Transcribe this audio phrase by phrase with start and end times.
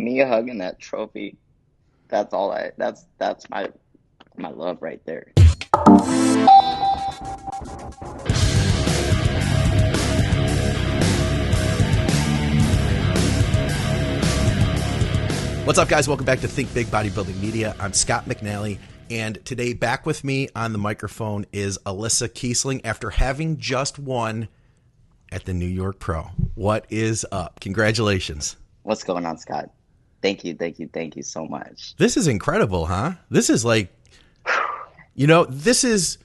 [0.00, 1.36] me hugging that trophy.
[2.08, 2.72] That's all I.
[2.76, 3.70] That's that's my
[4.36, 5.32] my love right there.
[15.64, 16.08] What's up, guys?
[16.08, 17.76] Welcome back to Think Big Bodybuilding Media.
[17.78, 18.78] I'm Scott McNally,
[19.08, 24.48] and today back with me on the microphone is Alyssa Kiesling after having just won
[25.30, 26.22] at the New York Pro.
[26.54, 27.60] What is up?
[27.60, 28.56] Congratulations.
[28.82, 29.70] What's going on, Scott?
[30.22, 31.94] Thank you, thank you, thank you so much.
[31.96, 33.12] This is incredible, huh?
[33.30, 33.88] This is like,
[35.14, 36.18] you know, this is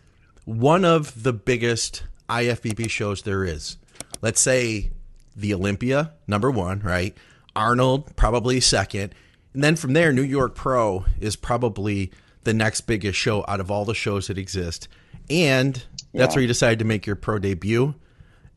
[0.43, 3.77] one of the biggest IFBB shows there is.
[4.21, 4.91] Let's say
[5.35, 7.15] the Olympia, number one, right?
[7.55, 9.13] Arnold, probably second.
[9.53, 12.11] And then from there, New York Pro is probably
[12.43, 14.87] the next biggest show out of all the shows that exist.
[15.29, 15.75] And
[16.13, 16.35] that's Yeah.
[16.35, 17.95] where you decided to make your pro debut.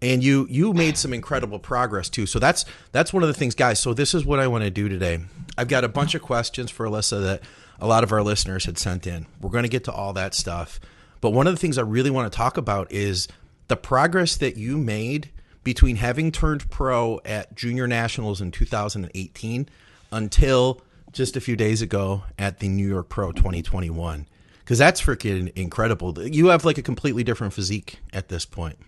[0.00, 2.26] And you you made some incredible progress too.
[2.26, 3.80] So that's that's one of the things, guys.
[3.80, 5.20] So this is what I want to do today.
[5.56, 7.42] I've got a bunch of questions for Alyssa that
[7.80, 9.26] a lot of our listeners had sent in.
[9.40, 10.78] We're going to get to all that stuff.
[11.20, 13.26] But one of the things I really want to talk about is
[13.66, 15.30] the progress that you made
[15.64, 19.68] between having turned pro at Junior Nationals in 2018
[20.12, 20.80] until
[21.12, 24.26] just a few days ago at the New York Pro 2021.
[24.60, 26.18] Because that's freaking incredible.
[26.20, 28.78] You have like a completely different physique at this point.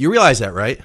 [0.00, 0.80] You realize that, right?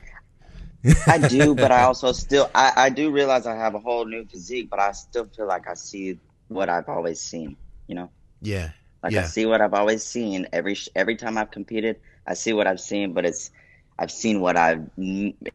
[1.08, 4.26] I do, but I also still I, I do realize I have a whole new
[4.26, 7.56] physique, but I still feel like I see what I've always seen.
[7.88, 8.10] You know,
[8.42, 8.72] Yeah.
[9.04, 9.22] like yeah.
[9.22, 11.98] I see what I've always seen every every time I've competed.
[12.28, 13.52] I see what I've seen, but it's
[13.98, 14.90] I've seen what I've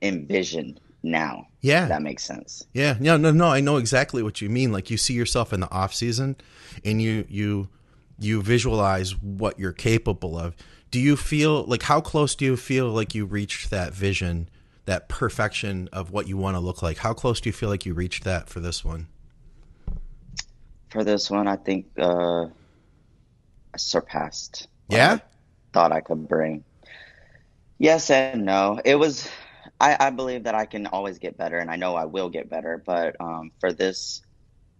[0.00, 1.46] envisioned now.
[1.60, 1.86] Yeah.
[1.86, 2.66] That makes sense.
[2.72, 3.48] Yeah, no, no, no.
[3.48, 4.72] I know exactly what you mean.
[4.72, 6.36] Like you see yourself in the off season,
[6.84, 7.68] and you you
[8.18, 10.56] you visualize what you're capable of.
[10.90, 14.48] Do you feel like how close do you feel like you reached that vision,
[14.86, 16.98] that perfection of what you want to look like?
[16.98, 19.06] How close do you feel like you reached that for this one?
[20.88, 24.66] For this one, I think uh, I surpassed.
[24.88, 25.14] Yeah?
[25.14, 25.20] I
[25.72, 26.64] thought I could bring.
[27.78, 28.80] Yes and no.
[28.84, 29.28] It was.
[29.80, 32.50] I, I believe that I can always get better, and I know I will get
[32.50, 32.82] better.
[32.84, 34.22] But um, for this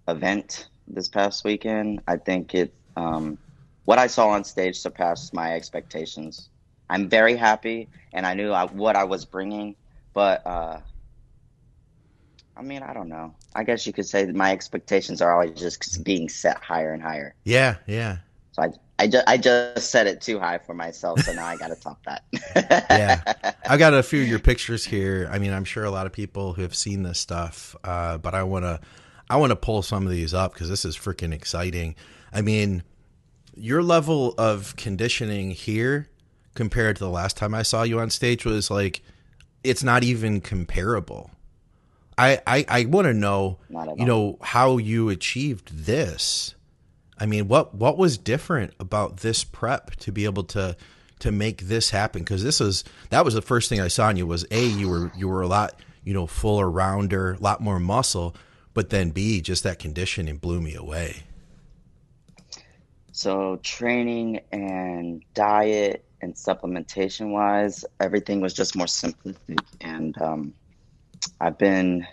[0.08, 2.74] event this past weekend, I think it.
[2.96, 3.38] Um,
[3.90, 6.48] what I saw on stage surpassed my expectations.
[6.88, 9.74] I'm very happy, and I knew I, what I was bringing.
[10.14, 10.78] But uh,
[12.56, 13.34] I mean, I don't know.
[13.52, 17.02] I guess you could say that my expectations are always just being set higher and
[17.02, 17.34] higher.
[17.42, 18.18] Yeah, yeah,
[18.52, 18.68] So I,
[19.00, 21.74] I, just, I just set it too high for myself, so now I got to
[21.74, 22.22] top that.
[22.90, 23.52] yeah.
[23.68, 25.28] I got a few of your pictures here.
[25.32, 28.36] I mean, I'm sure a lot of people who have seen this stuff, uh, but
[28.36, 28.78] I want to,
[29.28, 31.96] I want to pull some of these up because this is freaking exciting.
[32.32, 32.84] I mean,
[33.60, 36.08] your level of conditioning here
[36.54, 39.02] compared to the last time I saw you on stage was like,
[39.62, 41.30] it's not even comparable.
[42.16, 43.58] I, I, I want to know,
[43.96, 46.54] you know, how you achieved this.
[47.18, 50.76] I mean, what what was different about this prep to be able to
[51.20, 52.22] to make this happen?
[52.22, 54.88] Because this is that was the first thing I saw in you was a you
[54.88, 58.34] were you were a lot you know fuller, rounder, a lot more muscle,
[58.72, 61.24] but then b just that conditioning blew me away.
[63.20, 69.60] So training and diet and supplementation wise, everything was just more simplistic.
[69.82, 70.54] And um,
[71.38, 72.06] I've been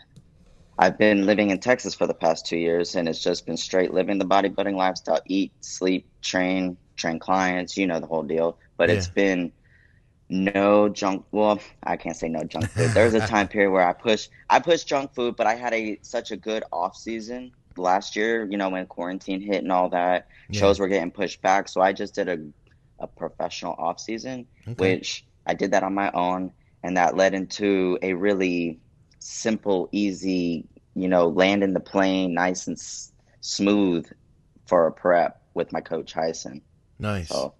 [0.77, 3.93] I've been living in Texas for the past two years, and it's just been straight
[3.93, 7.77] living the bodybuilding lifestyle: eat, sleep, train, train clients.
[7.77, 8.57] You know the whole deal.
[8.75, 9.53] But it's been
[10.27, 11.23] no junk.
[11.31, 12.91] Well, I can't say no junk food.
[12.91, 15.73] There was a time period where I pushed I pushed junk food, but I had
[15.73, 18.45] a such a good off season last year.
[18.49, 20.59] You know when quarantine hit and all that, Yeah.
[20.61, 21.67] shows were getting pushed back.
[21.69, 22.37] So I just did a
[22.99, 24.95] a professional off season, Okay.
[24.95, 26.51] which I did that on my own,
[26.81, 28.79] and that led into a really
[29.19, 33.11] simple, easy, you know, landing the plane nice and s-
[33.41, 34.07] smooth
[34.65, 36.61] for a prep with my coach Hyson.
[36.97, 37.53] Nice, So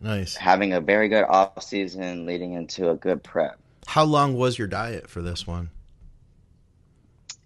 [0.00, 0.34] nice.
[0.34, 3.58] having a very good off season leading into a good prep.
[3.86, 5.68] How long was your diet for this one?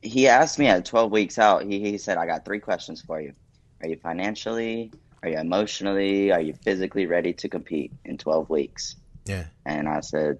[0.02, 3.20] He asked me at 12 weeks out, he, he said, I got three questions for
[3.20, 3.32] you.
[3.82, 4.92] Are you financially,
[5.22, 8.96] are you emotionally, are you physically ready to compete in 12 weeks?
[9.26, 10.38] Yeah, And I said,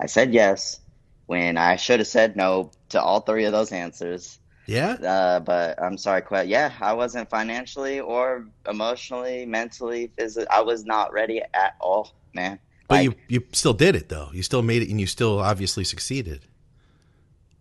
[0.00, 0.80] I said yes
[1.26, 4.38] when I should have said no to all three of those answers.
[4.66, 4.92] yeah.
[4.92, 6.48] Uh, but I'm sorry, Quet.
[6.48, 10.48] Yeah, I wasn't financially or emotionally, mentally, physically.
[10.48, 12.58] I was not ready at all, man.
[12.88, 14.30] But Like, you you still did it though.
[14.32, 16.46] You still made it, and you still obviously succeeded.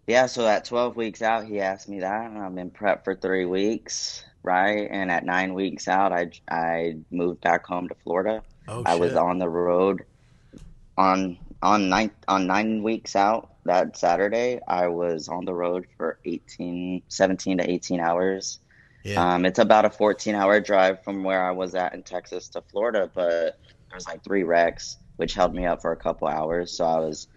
[0.10, 3.14] Yeah, so at 12 weeks out, he asked me that, and I've been prepped for
[3.14, 4.88] three weeks, right?
[4.90, 8.42] And at nine weeks out, I, I moved back home to Florida.
[8.68, 10.06] Oh I was on the road
[10.98, 13.52] on on nine on nine weeks out.
[13.66, 18.58] that Saturday, I was on the road for 18, 17 to 18 hours.
[19.04, 19.36] Yeah.
[19.36, 22.64] Um, it's about a 14 hour drive from where I was at in Texas to
[22.64, 23.60] Florida, but
[23.92, 26.76] there's like three wrecks, which held me up for a couple hours.
[26.76, 27.28] So I was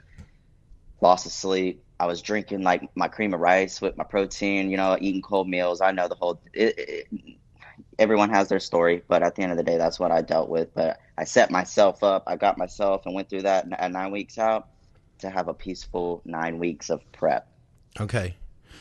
[1.02, 1.84] lost of sleep.
[2.02, 5.48] I was drinking like my cream of rice with my protein, you know, eating cold
[5.48, 5.80] meals.
[5.80, 7.38] I know the whole, it, it,
[7.96, 10.48] everyone has their story, but at the end of the day, that's what I dealt
[10.48, 10.74] with.
[10.74, 14.36] But I set myself up, I got myself and went through that at nine weeks
[14.36, 14.66] out
[15.20, 17.46] to have a peaceful nine weeks of prep.
[18.00, 18.34] Okay.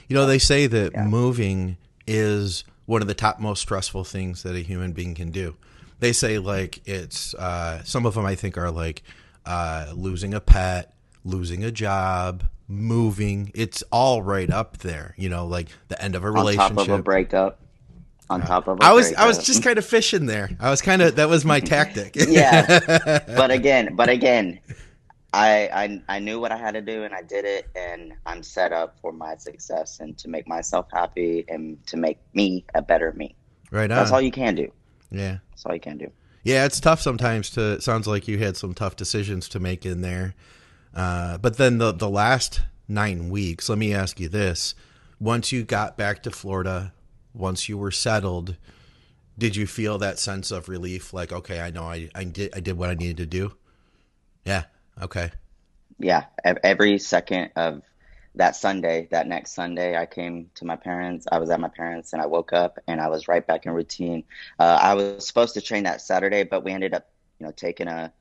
[0.07, 1.05] You know, they say that Yeah.
[1.05, 1.77] moving
[2.07, 5.57] is one of the top most stressful things that a human being can do.
[5.99, 9.03] They say like it's uh, some of them I think are like
[9.45, 13.51] uh, losing a pet, losing a job, moving.
[13.53, 15.13] It's all right up there.
[15.17, 16.77] You know, like the end of a On relationship.
[16.77, 17.59] top of a breakup.
[18.29, 20.49] On top of a I was I was just kind of fishing there.
[20.59, 22.15] I was kind of that was my tactic.
[22.27, 22.79] yeah
[23.27, 24.59] but again but again
[25.33, 25.69] I,
[26.07, 28.73] I i knew what i had to do and i did it and i'm set
[28.73, 33.13] up for my success and to make myself happy and to make me a better
[33.13, 33.33] me
[33.71, 33.97] right on.
[33.97, 34.69] that's all you can do
[35.09, 35.37] yeah.
[35.51, 36.11] that's all you can do
[36.43, 37.73] Yeah, it's tough sometimes to.
[37.73, 40.33] It sounds like you had some tough decisions to make in there.
[40.95, 43.69] Uh, but then the the last nine weeks.
[43.69, 44.75] Let me ask you this:
[45.19, 46.93] Once you got back to Florida,
[47.33, 48.57] once you were settled,
[49.37, 51.13] did you feel that sense of relief?
[51.13, 53.53] Like, okay, I know I I did I did what I needed to do.
[54.45, 54.65] Yeah.
[55.01, 55.31] Okay.
[55.99, 56.25] yeah
[56.63, 57.83] every second of
[58.35, 62.13] that sunday that next sunday i came to my parents i was at my parents
[62.13, 64.23] and i woke up and i was right back in routine
[64.59, 67.09] uh, i was supposed to train that saturday but we ended up
[67.39, 68.11] you know taking a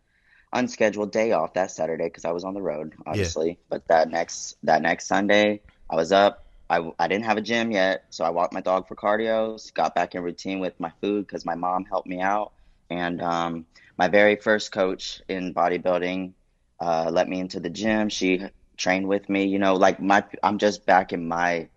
[0.52, 4.56] unscheduled day off that saturday because i was on the road obviously but that next
[4.62, 5.60] that next sunday
[5.90, 8.88] i was up I, I didn't have a gym yet so i walked my dog
[8.88, 12.52] for cardio got back in routine with my food because my mom helped me out
[12.90, 13.66] and um,
[13.98, 16.32] my very first coach in bodybuilding
[16.80, 18.08] uh, let me into the gym.
[18.08, 18.42] She
[18.76, 19.44] trained with me.
[19.46, 21.68] You know, like my I'm just back in my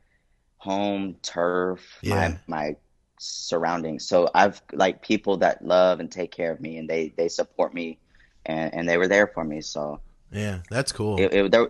[0.58, 2.14] home turf, Yeah.
[2.14, 2.76] my my
[3.20, 4.08] surroundings.
[4.08, 7.74] So I've like people that love and take care of me, and they they support
[7.74, 8.00] me,
[8.46, 9.62] and and they were there for me.
[9.62, 10.00] So
[10.32, 11.20] Yeah, that's cool.
[11.20, 11.68] it, it there,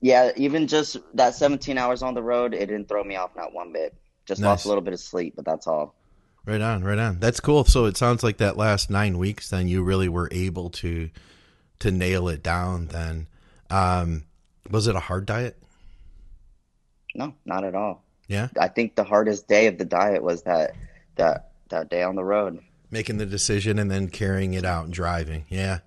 [0.00, 3.52] yeah, even just that 17 hours on the road, it didn't throw me off not
[3.52, 3.94] one bit.
[4.26, 4.46] Just Nice.
[4.48, 5.94] lost a little bit of sleep, but that's all.
[6.44, 7.18] Right on, right on.
[7.18, 7.64] That's cool.
[7.64, 11.10] So it sounds like that last nine weeks, then you really were able to
[11.80, 12.86] to nail it down.
[12.86, 13.26] Then,
[13.70, 14.24] um,
[14.70, 15.56] was it a hard diet?
[17.14, 18.02] No, not at all.
[18.28, 20.74] Yeah, I think the hardest day of the diet was that
[21.16, 22.60] that that day on the road.
[22.90, 25.44] making the decision and then carrying it out and driving.
[25.48, 25.78] Yeah,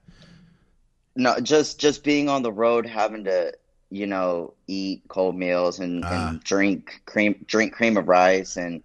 [1.20, 3.54] No, just just being on the road, having to,
[3.90, 6.30] you know, eat cold meals and, Ah.
[6.30, 8.82] and drink cream, drink cream of rice, and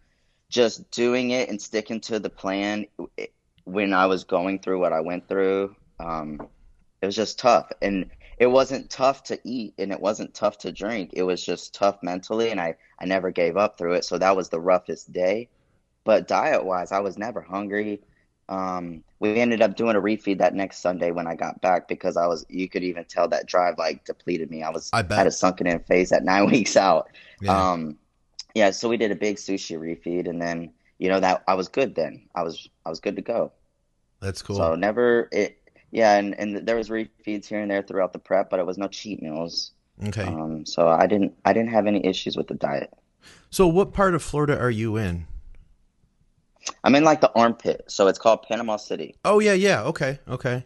[0.49, 2.87] just doing it and sticking to the plan.
[3.65, 6.49] When I was going through what I went through, um,
[7.01, 10.73] it was just tough, and it wasn't tough to eat, and it wasn't tough to
[10.73, 11.11] drink.
[11.13, 14.05] It was just tough mentally, and I I never gave up through it.
[14.05, 15.49] So that was the roughest day.
[16.03, 18.01] But diet wise, I was never hungry.
[18.49, 22.17] Um, we ended up doing a refeed that next Sunday when I got back because
[22.17, 24.63] I was, you could even tell that drive like depleted me.
[24.63, 25.19] I was, I bet.
[25.19, 27.09] had a sunken in phase at nine weeks out.
[27.41, 27.97] yeah, Um,
[28.55, 31.69] yeah, so we did a big sushi refeed and then, you know, that I was
[31.69, 32.29] good then.
[32.35, 33.53] I was, I was good to go.
[34.21, 34.57] that's cool.
[34.57, 35.59] So never, it,
[35.91, 38.79] yeah, and, and there was refeeds here and there throughout the prep, but it was
[38.79, 39.73] no cheat meals.
[40.09, 40.23] okay.
[40.25, 42.93] Um, so I didn't, I didn't have any issues with the diet.
[43.51, 45.27] so what part of Florida are you in?
[46.83, 49.17] I'm in like the armpit, so it's called Panama City.
[49.25, 49.83] Oh yeah, yeah.
[49.85, 50.65] Okay, okay.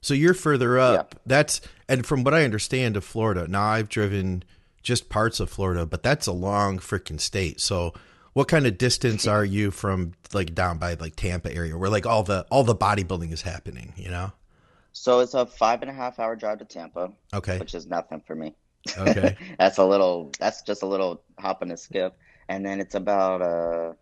[0.00, 1.14] So you're further up.
[1.26, 3.48] That's and from what I understand of Florida.
[3.48, 4.44] Now I've driven
[4.82, 7.60] just parts of Florida, but that's a long freaking state.
[7.60, 7.92] So
[8.32, 12.06] what kind of distance are you from like down by like Tampa area where like
[12.06, 14.32] all the all the bodybuilding is happening, you know?
[14.92, 17.58] So it's a five and a half hour drive to Tampa, Okay.
[17.58, 18.54] which is nothing for me.
[18.96, 19.36] Okay.
[19.58, 20.30] that's a little.
[20.38, 22.16] That's just a little hop and a skip,
[22.48, 23.42] and then it's about.
[23.42, 23.92] Uh,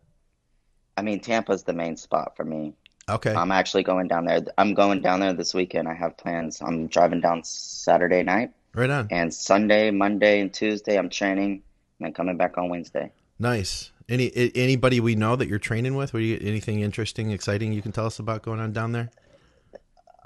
[0.96, 2.74] I mean, Tampa's the main spot for me.
[3.08, 3.32] Okay.
[3.34, 4.40] I'm actually going down there.
[4.58, 5.86] I'm going down there this weekend.
[5.88, 6.60] I have plans.
[6.60, 9.06] I'm driving down Saturday night, right on.
[9.10, 11.62] and Sunday, Monday, and Tuesday I'm training,
[11.98, 13.12] and then coming back on Wednesday.
[13.38, 13.92] Nice.
[14.08, 16.14] Any anybody we know that you're training with?
[16.14, 19.10] You, anything interesting, exciting you can tell us about going on down there?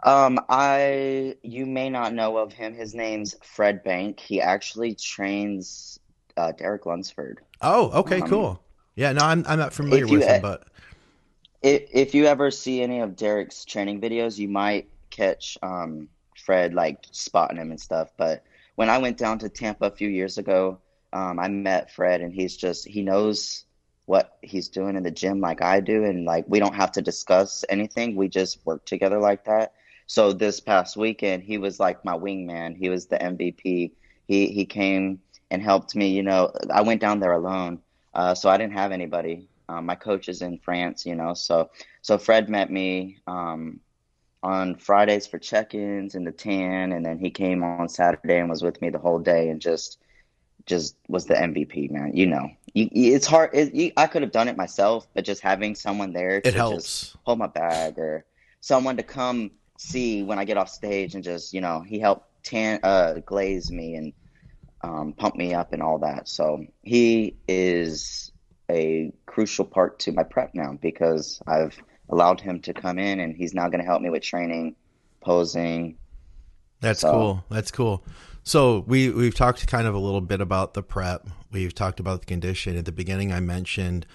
[0.02, 2.74] Um, I you may not know of him.
[2.74, 4.20] His name's Fred Bank.
[4.20, 5.98] He actually trains
[6.36, 7.40] uh, Derek Lunsford.
[7.60, 8.62] Oh, okay, Um, cool.
[9.00, 10.64] Yeah, no, I'm I'm not familiar you with him, but
[11.62, 16.06] If, if you ever see any of Derek's training videos, you might catch um,
[16.44, 18.10] Fred like spotting him and stuff.
[18.18, 20.80] But when I went down to Tampa a few years ago,
[21.14, 23.64] um, I met Fred, and he's just he knows
[24.04, 27.00] what he's doing in the gym like I do, and like we don't have to
[27.00, 28.16] discuss anything.
[28.16, 29.72] We just work together like that.
[30.08, 32.76] So this past weekend, he was like my wingman.
[32.76, 33.92] He was the MVP.
[34.28, 36.08] he he came and helped me.
[36.08, 37.80] You know, I went down there alone,
[38.20, 39.48] uh, so I didn't have anybody.
[39.70, 41.70] Um, my coach is in France, you know, so
[42.02, 43.80] so Fred met me um,
[44.42, 48.62] on Fridays for check-ins in the tan, and then he came on Saturday and was
[48.62, 49.98] with me the whole day, and just
[50.66, 52.14] just was the MVP, man.
[52.14, 53.50] You know, you, it's hard.
[53.54, 57.16] It, you, I could have done it myself, but just having someone there to just
[57.22, 58.26] hold my bag or
[58.60, 62.26] someone to come see when I get off stage and just you know he helped
[62.42, 64.12] tan uh, glaze me and
[64.82, 66.28] um, pump me up and all that.
[66.28, 68.32] So he is
[68.70, 71.76] a crucial part to my prep now because I've
[72.08, 74.76] allowed him to come in and he's now going to help me with training,
[75.20, 75.96] posing.
[76.80, 77.12] That's so.
[77.12, 77.44] cool.
[77.50, 78.04] That's cool.
[78.42, 81.28] So we we've talked kind of a little bit about the prep.
[81.52, 82.76] We've talked about the condition.
[82.76, 84.06] At the beginning, I mentioned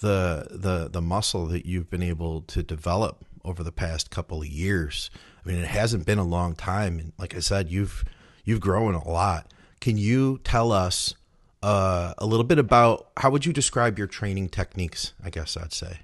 [0.00, 4.46] the the the muscle that you've been able to develop over the past couple of
[4.46, 5.10] years.
[5.44, 8.04] I mean, it hasn't been a long time, and like I said, you've
[8.44, 9.52] you've grown a lot.
[9.82, 11.12] Can you tell us
[11.60, 15.12] uh, a little bit about how would you describe your training techniques?
[15.20, 15.98] I guess I'd say.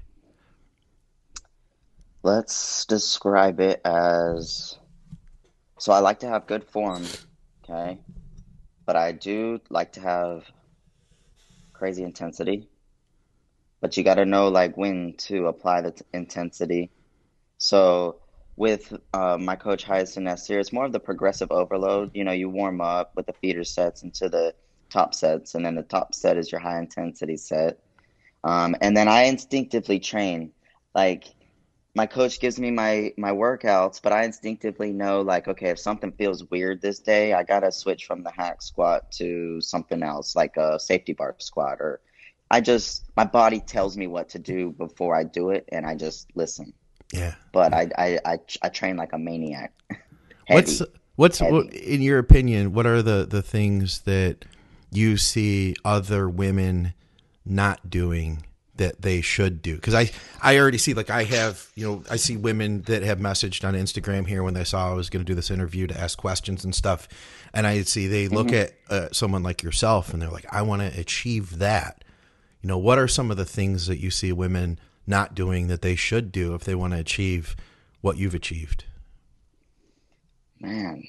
[2.24, 4.76] Let's describe it as
[5.78, 5.92] so.
[5.92, 7.06] I like to have good form,
[7.62, 8.00] okay,
[8.84, 10.42] but I do like to have
[11.72, 12.68] crazy intensity.
[13.80, 16.90] But you got to know like when to apply the t- intensity.
[17.58, 18.16] So
[18.58, 22.10] with uh, my coach Hyacinth Nasir, it's more of the progressive overload.
[22.14, 24.54] You know, you warm up with the feeder sets into the
[24.90, 27.78] top sets, and then the top set is your high intensity set.
[28.44, 30.52] Um, and then I instinctively train.
[30.94, 31.24] Like
[31.94, 36.12] my coach gives me my my workouts, but I instinctively know like, okay, if something
[36.12, 40.56] feels weird this day, I gotta switch from the hack squat to something else, like
[40.56, 42.00] a safety bar squat, or
[42.50, 45.94] I just my body tells me what to do before I do it, and I
[45.94, 46.72] just listen.
[47.12, 47.34] Yeah.
[47.52, 49.72] But I I I, I train like a maniac.
[50.48, 50.82] what's
[51.16, 52.72] what's what, in your opinion?
[52.72, 54.44] What are the the things that
[54.90, 56.94] you see other women
[57.44, 58.44] not doing
[58.76, 59.76] that they should do?
[59.76, 60.10] Because I
[60.42, 63.74] I already see like I have you know I see women that have messaged on
[63.74, 66.64] Instagram here when they saw I was going to do this interview to ask questions
[66.64, 67.08] and stuff,
[67.54, 68.56] and I see they look mm-hmm.
[68.56, 72.04] at uh, someone like yourself and they're like I want to achieve that.
[72.60, 75.82] You know, what are some of the things that you see women not doing that
[75.82, 77.56] they should do if they want to achieve
[78.00, 78.84] what you've achieved?
[80.60, 81.04] Man,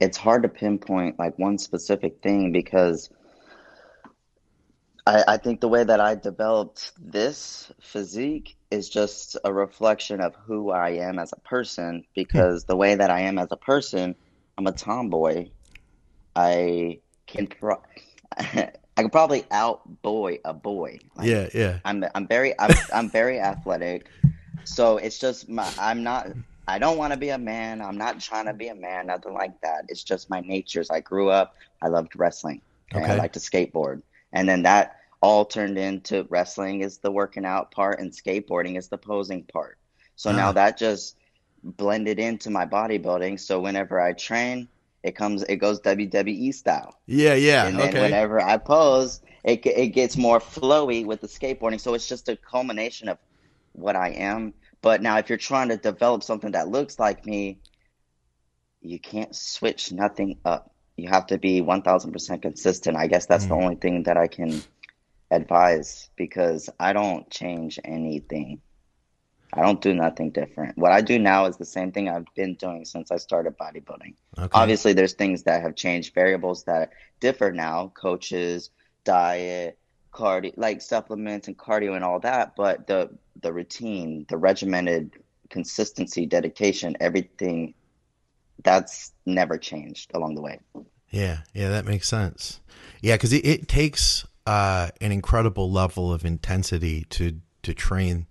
[0.00, 3.10] it's hard to pinpoint like one specific thing because
[5.06, 10.34] I, I think the way that I developed this physique is just a reflection of
[10.34, 14.14] who I am as a person because the way that I am as a person,
[14.58, 15.48] I'm a tomboy.
[16.36, 17.82] I can pro-
[18.98, 20.98] I could probably out boy a boy.
[21.14, 21.78] Like, yeah, yeah.
[21.84, 24.08] I'm I'm very I'm I'm very athletic,
[24.64, 26.26] so it's just my I'm not
[26.66, 27.80] I don't want to be a man.
[27.80, 29.06] I'm not trying to be a man.
[29.06, 29.84] Nothing like that.
[29.88, 30.90] It's just my natures.
[30.90, 31.54] I grew up.
[31.80, 32.60] I loved wrestling.
[32.92, 33.04] Okay?
[33.04, 33.12] okay.
[33.12, 34.02] I like to skateboard,
[34.32, 38.88] and then that all turned into wrestling is the working out part, and skateboarding is
[38.88, 39.78] the posing part.
[40.16, 40.52] So now ah.
[40.52, 41.16] that just
[41.62, 43.38] blended into my bodybuilding.
[43.38, 44.66] So whenever I train,
[45.08, 46.94] it comes it goes WWE style.
[47.06, 47.66] Yeah, yeah.
[47.66, 48.02] And then okay.
[48.02, 51.80] whenever I pose, it it gets more flowy with the skateboarding.
[51.80, 53.18] So it's just a culmination of
[53.72, 54.54] what I am.
[54.82, 57.58] But now if you're trying to develop something that looks like me,
[58.80, 60.72] you can't switch nothing up.
[60.96, 62.96] You have to be 1000% consistent.
[62.96, 63.48] I guess that's mm.
[63.48, 64.62] the only thing that I can
[65.30, 68.60] advise because I don't change anything.
[69.52, 70.76] I don't do nothing different.
[70.76, 74.14] What I do now is the same thing I've been doing since I started bodybuilding.
[74.38, 74.48] Okay.
[74.52, 76.90] Obviously, there's things that have changed, variables that
[77.20, 78.70] differ now, coaches,
[79.04, 79.78] diet,
[80.12, 82.56] cardio, like supplements and cardio and all that.
[82.56, 85.12] But the the routine, the regimented
[85.48, 87.74] consistency, dedication, everything
[88.62, 90.60] that's never changed along the way.
[91.10, 92.60] Yeah, yeah, that makes sense.
[93.00, 98.26] Yeah, because it, it takes uh, an incredible level of intensity to to train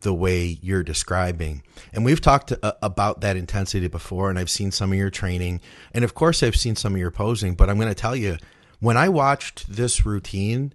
[0.00, 1.62] the way you're describing.
[1.92, 5.60] And we've talked uh, about that intensity before, and I've seen some of your training.
[5.92, 7.54] And of course, I've seen some of your posing.
[7.54, 8.36] But I'm going to tell you,
[8.80, 10.74] when I watched this routine,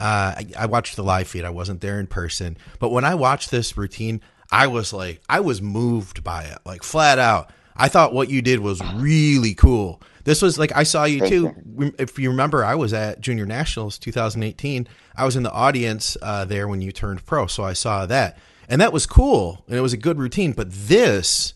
[0.00, 2.56] uh, I, I watched the live feed, I wasn't there in person.
[2.78, 4.20] But when I watched this routine,
[4.50, 7.50] I was like, I was moved by it, like flat out.
[7.76, 10.02] I thought what you did was really cool.
[10.24, 11.94] This was like I saw you too.
[11.98, 14.86] If you remember, I was at Junior Nationals 2018.
[15.16, 18.36] I was in the audience uh, there when you turned pro, so I saw that
[18.68, 21.54] and that was cool and it was a good routine but this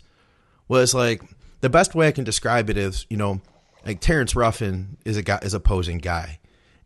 [0.69, 1.23] was like
[1.61, 3.40] the best way i can describe it is you know
[3.85, 6.38] like terrence ruffin is a guy is a posing guy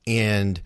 [0.07, 0.61] and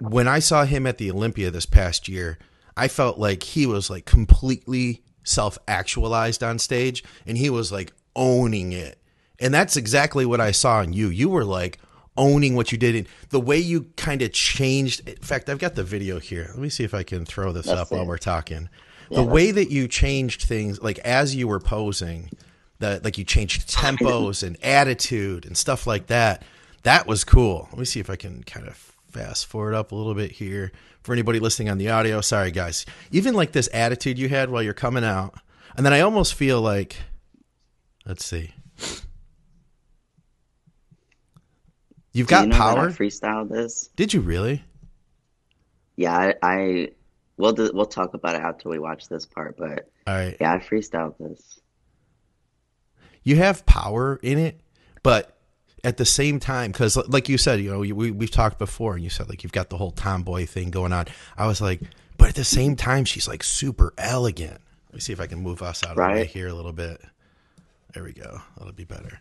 [0.00, 2.38] when i saw him at the olympia this past year
[2.76, 8.72] i felt like he was like completely self-actualized on stage and he was like owning
[8.72, 8.98] it
[9.38, 11.08] And that's exactly what I saw in you.
[11.08, 11.78] You were like
[12.16, 15.08] owning what you did and the way you kind of changed.
[15.08, 16.46] In fact, I've got the video here.
[16.50, 17.94] Let me see if I can throw this Let's up see.
[17.94, 18.68] while we're talking.
[19.10, 22.30] The way that you changed things, like as you were posing,
[22.78, 26.42] that like you changed tempos and attitude and stuff like that.
[26.82, 27.68] That was cool.
[27.70, 28.76] Let me see if I can kind of
[29.10, 32.20] fast forward up a little bit here for anybody listening on the audio.
[32.20, 32.86] Sorry, guys.
[33.10, 35.34] Even like this attitude you had while you're coming out,
[35.76, 36.96] and then I almost feel like,
[38.06, 38.54] let's see,
[42.12, 42.88] you've Do you got know power.
[42.88, 43.90] I freestyled this.
[43.96, 44.64] Did you really?
[45.96, 46.88] Yeah, I, I
[47.40, 49.56] we'll do, we'll talk about it after we watch this part.
[49.56, 50.36] But All right.
[50.40, 51.60] yeah, I freestyled this.
[53.22, 54.60] you have power in it,
[55.02, 55.36] but
[55.82, 59.02] at the same time, because like you said, you know, we we've talked before, and
[59.04, 61.06] you said like you've got the whole tomboy thing going on.
[61.38, 61.80] I was like,
[62.18, 64.60] but at the same time, she's like super elegant.
[64.88, 66.26] Let me see if I can move us out of the way Right.
[66.26, 67.00] here a little bit.
[67.94, 68.40] There we go.
[68.58, 69.20] That'll be better.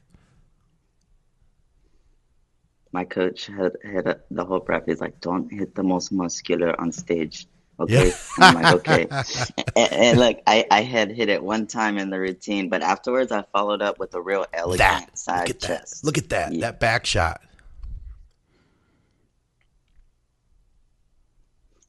[2.91, 4.85] My coach had had a, the whole prep.
[4.87, 7.47] He's like, "Don't hit the most muscular on stage."
[7.79, 8.13] Okay, Yeah.
[8.39, 9.07] I'm like, okay.
[9.75, 13.31] and, and look, I, I had hit it one time in the routine, but afterwards
[13.31, 15.67] I followed up with a real elegant That side look at that.
[15.81, 16.03] chest.
[16.03, 16.51] Look at that.
[16.53, 16.59] Yeah.
[16.61, 17.41] That back shot.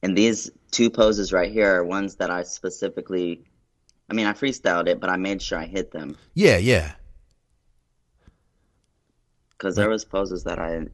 [0.03, 3.43] And these two poses right here are ones that I specifically,
[4.09, 6.93] I mean, I freestyled it, but I made sure I hit them Yeah, yeah.
[9.51, 10.87] because there was poses that I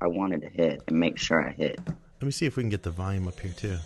[0.00, 1.80] I wanted to hit and make sure I hit.
[1.86, 3.78] Let me see if we can get the volume up here too.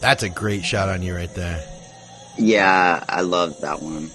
[0.00, 1.62] That's a great shot on you right there.
[2.38, 4.10] Yeah, I love that one.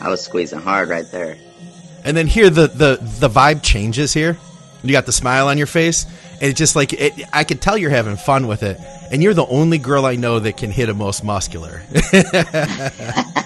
[0.00, 1.36] I was squeezing hard right there.
[2.04, 4.38] And then here the the the vibe changes here.
[4.82, 7.76] You got the smile on your face, and it's just like it, I could tell
[7.76, 8.80] you're having fun with it.
[9.10, 11.82] And you're the only girl I know that can hit a most muscular.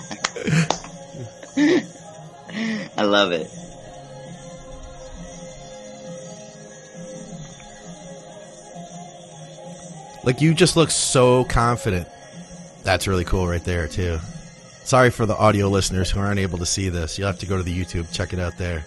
[2.97, 3.51] I love it.
[10.25, 12.09] like you just look so confident.
[12.83, 14.19] That's really cool right there too.
[14.85, 17.19] Sorry for the audio listeners who aren't able to see this.
[17.19, 18.85] You'll have to go to the YouTube, check it out there.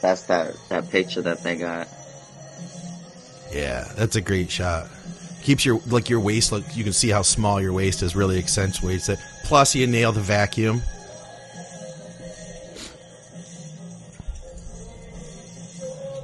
[0.00, 1.88] That's that that picture that they got.
[3.52, 4.88] Yeah, that's a great shot.
[5.42, 6.64] Keeps your like your waist look.
[6.74, 8.14] You can see how small your waist is.
[8.14, 9.18] Really accentuates it.
[9.44, 10.82] Plus, you nailed the vacuum.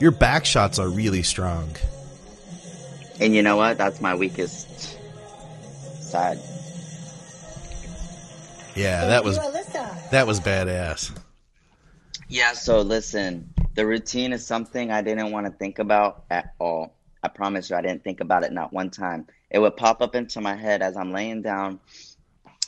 [0.01, 1.75] Your back shots are really strong.
[3.21, 3.79] And you know what?
[3.79, 4.99] That's my weakest
[6.03, 6.39] side.
[8.75, 9.39] Yeah, that was
[10.11, 11.17] that was badass.
[12.29, 16.97] Yeah, so listen, the routine is something I didn't want to think about at all.
[17.25, 19.27] I promise you, I didn't think about it not one time.
[19.51, 21.81] It would pop up into my head as I'm laying down,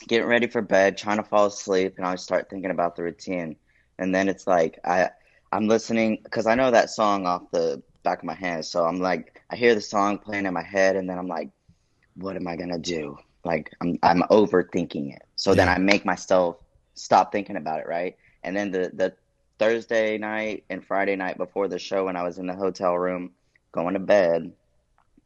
[0.07, 3.03] getting ready for bed, trying to fall asleep, and I would start thinking about the
[3.03, 3.57] routine.
[3.99, 5.11] And then it's like I
[5.51, 8.65] I'm listening because I know that song off the back of my hand.
[8.65, 11.51] So I'm like, I hear the song playing in my head, and then I'm like,
[12.15, 13.17] what am I gonna do?
[13.45, 15.21] Like I'm I'm overthinking it.
[15.35, 16.57] So then I make myself
[16.95, 18.15] stop thinking about it, right?
[18.43, 19.13] And then the the
[19.59, 23.31] Thursday night and Friday night before the show, when I was in the hotel room
[23.71, 24.51] going to bed,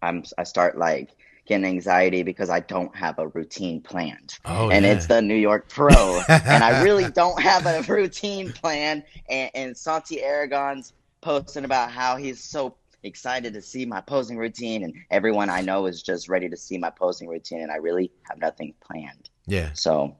[0.02, 4.38] I'm I start like getting anxiety because I don't have a routine planned.
[4.46, 4.94] Oh, and yeah.
[4.94, 9.04] it's the New York Pro, and I really don't have a routine plan.
[9.30, 14.84] And, and Santi Aragon's posting about how he's so excited to see my posing routine,
[14.84, 18.12] and everyone I know is just ready to see my posing routine, and I really
[18.30, 19.30] have nothing planned.
[19.48, 20.16] Yeah, So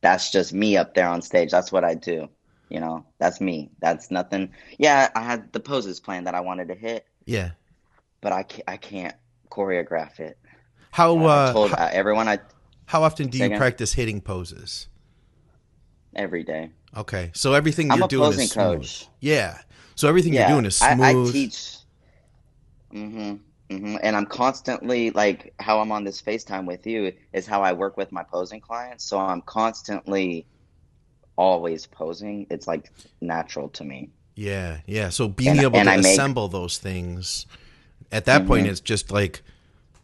[0.00, 1.50] that's just me up there on stage.
[1.50, 2.28] That's what I do.
[2.68, 3.70] You know, that's me.
[3.80, 4.50] That's nothing.
[4.78, 7.50] Yeah, I had the poses planned that I wanted to hit, yeah.
[8.20, 9.14] but I can't, I can't
[9.50, 10.38] choreograph it.
[10.92, 12.38] How I uh, told how, uh, everyone I
[12.86, 14.88] how often do you practice hitting poses?
[16.14, 16.70] every day.
[16.96, 18.80] Okay, so everything I'm you're doing is smooth.
[18.80, 19.06] coach.
[19.20, 19.58] Yeah,
[19.94, 21.00] so everything you're doing is smooth.
[21.00, 21.76] I, I teach.
[22.90, 23.36] hmm
[23.70, 23.96] Mm-hmm.
[24.02, 27.96] And I'm constantly like how I'm on this FaceTime with you is how I work
[27.96, 29.04] with my posing clients.
[29.04, 30.46] So I'm constantly
[31.36, 32.46] always posing.
[32.50, 34.12] It's like natural to me.
[34.36, 35.08] Yeah, yeah.
[35.08, 37.46] So being And- able and to I make- assemble those things
[38.12, 38.48] at that Mm-hmm.
[38.48, 39.42] point, it's just like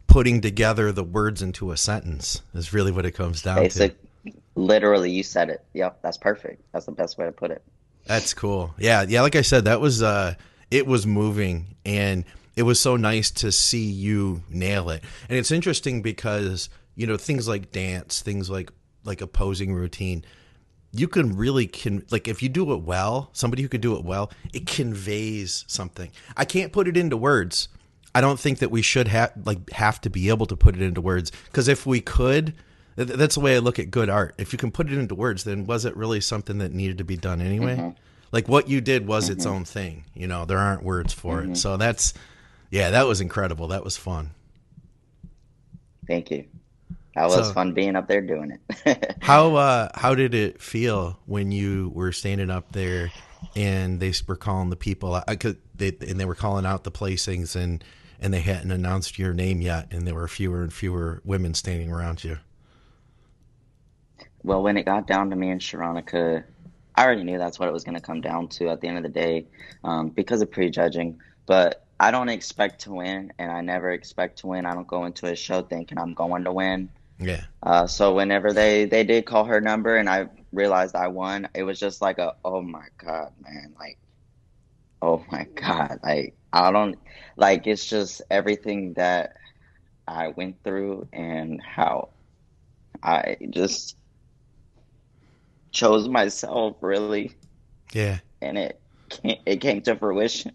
[0.07, 2.41] putting together the words into a sentence.
[2.53, 4.31] Is really what it comes down Basic, to.
[4.55, 5.63] literally, you said it.
[5.73, 6.61] Yep, that's perfect.
[6.73, 7.61] That's the best way to put it.
[8.05, 8.73] That's cool.
[8.77, 9.21] Yeah, yeah.
[9.21, 10.33] Like I said, that was uh,
[10.71, 15.03] it was moving, and it was so nice to see you nail it.
[15.29, 18.71] And it's interesting because you know things like dance, things like
[19.05, 20.25] like a posing routine.
[20.95, 24.05] You can really can like if you do it well, somebody who can do it
[24.05, 26.11] well, it conveys something.
[26.37, 27.67] I can't put it into words.
[28.15, 30.81] I don't think that we should have like have to be able to put it
[30.81, 32.53] into words because if we could,
[32.95, 34.35] th- that's the way I look at good art.
[34.37, 37.03] If you can put it into words, then was it really something that needed to
[37.03, 37.75] be done anyway?
[37.75, 37.89] Mm-hmm.
[38.31, 40.05] Like what you did was its own thing.
[40.13, 41.53] You know, there aren't words for Mm-hmm.
[41.53, 41.57] it.
[41.57, 42.13] So that's
[42.69, 43.67] yeah, that was incredible.
[43.69, 44.31] That was fun.
[46.07, 46.45] Thank you.
[47.15, 49.15] That was So- fun being up there doing it.
[49.21, 53.11] How uh how did it feel when you were standing up there
[53.55, 56.91] and they were calling the people out, 'cause they, and they were calling out the
[56.91, 57.83] placings and
[58.19, 61.91] and they hadn't announced your name yet and there were fewer and fewer women standing
[61.91, 62.37] around you.
[64.43, 66.43] well, when it got down to me and Sharonica,
[66.95, 68.97] I already knew that's what it was going to come down to at the end
[68.97, 69.45] of the day
[69.83, 71.19] um, because of prejudging.
[71.45, 74.65] But I don't expect to win, and I never expect to win.
[74.65, 76.89] I don't go into a show thinking I'm going to win.
[77.23, 77.45] Yeah.
[77.61, 81.63] Uh, so whenever they they did call her number and I realized I won, it
[81.63, 83.97] was just like a oh my god, man, like
[85.01, 86.97] oh my god, like I don't
[87.37, 89.35] like it's just everything that
[90.07, 92.09] I went through and how
[93.01, 93.97] I just
[95.71, 97.33] chose myself really,
[97.93, 98.19] Yeah.
[98.41, 100.51] and it came, it came to fruition.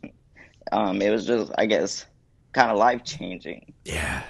[0.70, 2.04] Um, it was just I guess
[2.52, 3.72] kind of life changing.
[3.85, 4.22] Yeah.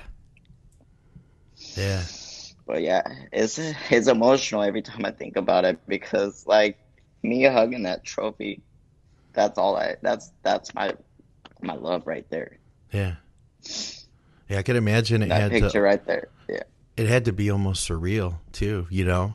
[1.76, 2.04] Yeah.
[2.68, 3.02] But yeah,
[3.32, 3.58] it's
[3.90, 6.78] it's emotional every time I think about it because like
[7.22, 8.60] me hugging that trophy,
[9.32, 10.92] that's all I that's that's my
[11.62, 12.58] my love right there.
[12.92, 13.14] Yeah.
[14.48, 16.28] Yeah, I could imagine it That had picture to right there.
[16.48, 16.62] Yeah.
[16.96, 19.34] it had to be almost surreal too, you know?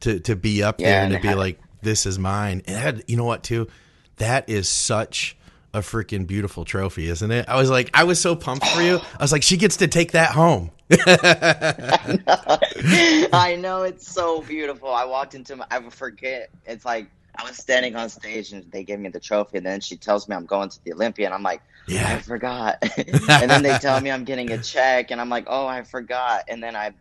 [0.00, 2.62] To to be up Yeah, there and and to be had- like this is mine.
[2.66, 3.68] It had you know what too?
[4.16, 5.36] That is such
[5.74, 7.46] a freaking beautiful trophy, isn't it?
[7.46, 8.96] I was like I was so pumped for you.
[9.18, 10.70] I was like she gets to take that home.
[13.32, 14.90] I know it's so beautiful.
[14.90, 16.50] I walked into my I forget.
[16.66, 19.80] It's like I was standing on stage and they gave me the trophy and then
[19.80, 22.14] she tells me I'm going to the Olympia and I'm like, yeah.
[22.14, 22.78] I forgot.
[22.96, 26.44] and then they tell me I'm getting a check and I'm like, oh, I forgot.
[26.48, 26.92] And then I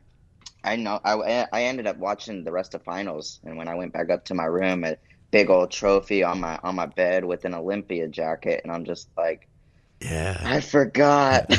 [0.63, 3.93] I know I I ended up watching the rest of finals and when I went
[3.93, 4.97] back up to my room a
[5.31, 9.09] big old trophy on my on my bed with an Olympia jacket and I'm just
[9.17, 9.47] like
[10.01, 10.39] Yeah.
[10.43, 11.47] I forgot.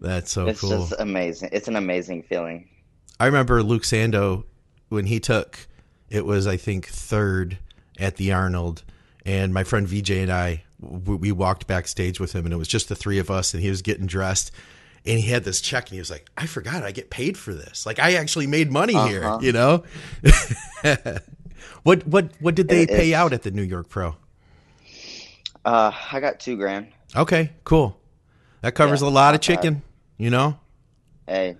[0.00, 0.70] That's so it's cool.
[0.70, 1.50] just amazing.
[1.52, 2.68] It's an amazing feeling.
[3.20, 4.44] I remember Luke Sandoe
[4.88, 5.58] when he took
[6.10, 7.58] it was I think third
[7.98, 8.82] at the Arnold,
[9.24, 12.88] and my friend VJ and I we walked backstage with him, and it was just
[12.88, 14.50] the three of us, and he was getting dressed.
[15.06, 17.52] And he had this check, and he was like, "I forgot, I get paid for
[17.54, 17.84] this.
[17.84, 19.38] Like, I actually made money here, Uh-huh.
[19.42, 19.82] you know."
[21.82, 24.16] what what what did they It- pay out at the New York Pro?
[25.64, 26.88] Uh, I got two grand.
[27.16, 27.98] Okay, cool.
[28.64, 29.82] That covers Yeah, a lot of chicken,
[30.16, 30.58] you know.
[31.26, 31.58] Hey,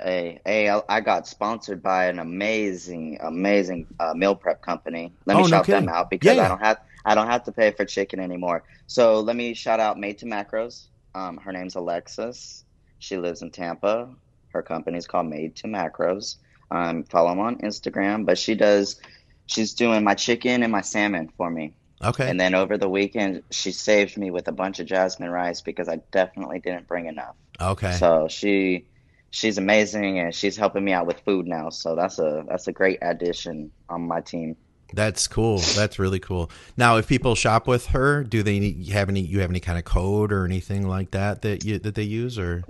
[0.00, 0.70] hey, hey!
[0.70, 5.12] I, I got sponsored by an amazing, amazing uh, meal prep company.
[5.26, 6.46] Let me Oh, no shout them out because yeah.
[6.46, 8.64] I don't have I don't have to pay for chicken anymore.
[8.86, 10.86] So let me shout out Made to Macros.
[11.14, 12.64] Um, her name's Alexis.
[12.98, 14.08] She lives in Tampa.
[14.54, 16.36] Her company's called Made to Macros.
[16.70, 18.24] Um, follow them on Instagram.
[18.24, 19.02] But she does.
[19.44, 21.74] She's doing my chicken and my salmon for me.
[22.02, 25.60] Okay, And then over the weekend, she saved me with a bunch of jasmine rice
[25.62, 27.36] because I definitely didn't bring enough.
[27.60, 28.02] okay.
[28.02, 28.88] So she
[29.30, 31.70] she's amazing and she's helping me out with food now.
[31.70, 34.56] So that's a that's a great addition on my team.
[34.92, 35.70] That's cool.
[35.72, 36.50] That's really cool.
[36.76, 39.20] Now, if people shop with her, do they need, have any?
[39.20, 42.38] You have any kind of code or anything like that that you that they use
[42.38, 42.64] or?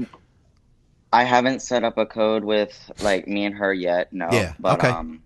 [1.12, 4.28] I haven't set up a code with like me and her yet, no.
[4.32, 4.88] Yeah, But okay.
[4.88, 5.22] um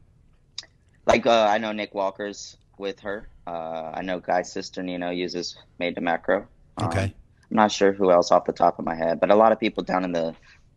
[1.06, 3.28] like uh, I know Nick Walker's with her.
[3.46, 6.46] Uh I know Guy Cisternino uses Made to Macro.
[6.76, 7.14] Um, Okay.
[7.50, 9.60] I'm not sure who else off the top of my head, but a lot of
[9.60, 10.34] people down in the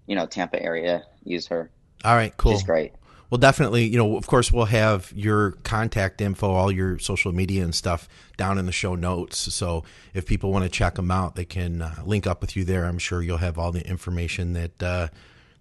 [0.08, 1.72] you know Tampa area use her.
[2.04, 2.52] All right, cool.
[2.52, 2.94] She's great.
[3.30, 3.86] Well, definitely.
[3.86, 8.08] You know, of course, we'll have your contact info, all your social media and stuff
[8.38, 9.38] down in the show notes.
[9.54, 12.64] So if people want to check them out, they can uh, link up with you
[12.64, 12.86] there.
[12.86, 15.08] I'm sure you'll have all the information that uh,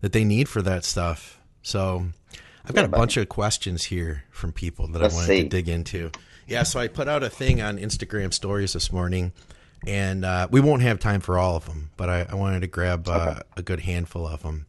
[0.02, 1.40] that they need for that stuff.
[1.62, 2.06] So
[2.66, 5.42] I've got Yeah, a bunch of questions here from people that Let's I wanted see.
[5.44, 6.10] to dig into.
[6.46, 9.32] Yeah, so I put out a thing on Instagram stories this morning,
[9.86, 12.66] and uh, we won't have time for all of them, but I, I wanted to
[12.66, 14.66] grab uh, a good handful of them.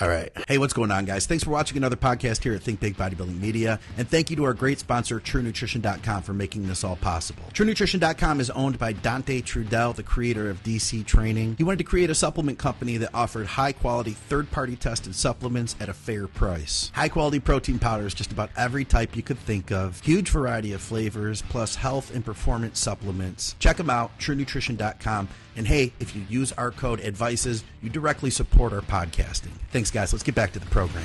[0.00, 0.32] All right.
[0.48, 1.24] Hey, what's going on, guys?
[1.26, 3.78] Thanks for watching another podcast here at Think Big Bodybuilding Media.
[3.96, 7.44] And thank you to our great sponsor, TrueNutrition.com, for making this all possible.
[7.52, 11.54] TrueNutrition.com is owned by Dante Trudell, the creator of DC Training.
[11.58, 15.76] He wanted to create a supplement company that offered high quality, third party tested supplements
[15.78, 16.90] at a fair price.
[16.92, 20.00] High quality protein powders, just about every type you could think of.
[20.00, 23.54] Huge variety of flavors, plus health and performance supplements.
[23.60, 25.28] Check them out, TrueNutrition.com.
[25.56, 29.52] And hey, if you use our code ADVICES, you directly support our podcasting.
[29.70, 30.12] Thanks, guys.
[30.12, 31.04] Let's get back to the program.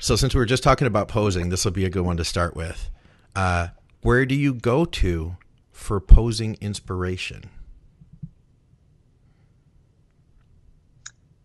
[0.00, 2.24] So since we were just talking about posing, this will be a good one to
[2.24, 2.90] start with.
[3.36, 3.68] Uh,
[4.02, 5.36] where do you go to
[5.70, 7.44] for posing inspiration?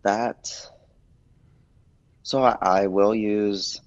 [0.02, 0.52] That.
[2.24, 3.80] So I, I will use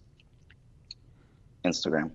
[1.65, 2.11] Instagram.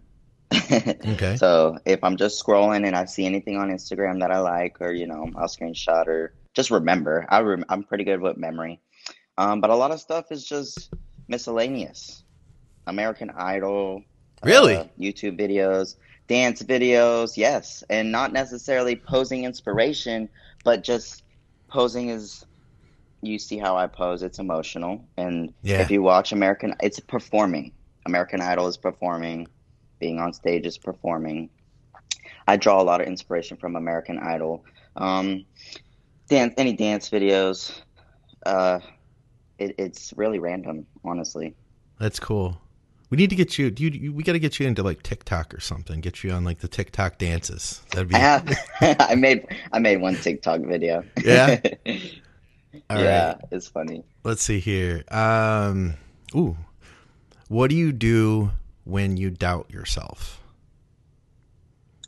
[1.06, 1.36] Okay.
[1.36, 4.92] So if I'm just scrolling and I see anything on Instagram that I like, or
[4.92, 7.26] you know, I'll screenshot or just remember.
[7.28, 8.80] I rem- I'm pretty good with memory,
[9.38, 10.90] um, but a lot of stuff is just
[11.28, 12.22] miscellaneous.
[12.86, 14.02] American Idol,
[14.44, 14.76] Really?
[14.76, 15.96] uh, YouTube videos,
[16.28, 20.28] dance videos, yes, and not necessarily posing inspiration,
[20.64, 21.22] but just
[21.68, 22.44] posing is.
[23.22, 25.80] You see how I pose; it's emotional, and Yeah.
[25.80, 27.72] if you watch American, it's performing.
[28.04, 29.48] American Idol is performing,
[29.98, 31.50] being on stage is performing.
[32.46, 34.64] I draw a lot of inspiration from American Idol.
[34.96, 35.44] Um,
[36.28, 37.80] dance, any dance videos.
[38.44, 38.80] Uh,
[39.58, 41.54] it, it's really random, honestly.
[41.98, 42.60] That's cool.
[43.08, 43.70] We need to get you.
[43.70, 46.00] Do you, you we got to get you into like TikTok or something.
[46.00, 47.82] Get you on like the TikTok dances.
[47.90, 48.58] That'd be I have,
[49.00, 51.04] I made, I made one TikTok video.
[51.22, 51.60] Yeah?
[52.90, 53.36] All yeah, right.
[53.52, 54.04] it's funny.
[54.24, 55.04] Let's see here.
[55.10, 55.94] Um,
[56.34, 56.56] ooh,
[57.48, 58.50] what do you do
[58.86, 60.40] when you doubt yourself?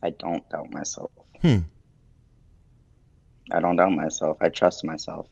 [0.03, 1.11] I don't doubt myself.
[1.43, 1.59] Hmm.
[3.51, 4.39] I don't doubt myself.
[4.41, 5.27] I trust myself.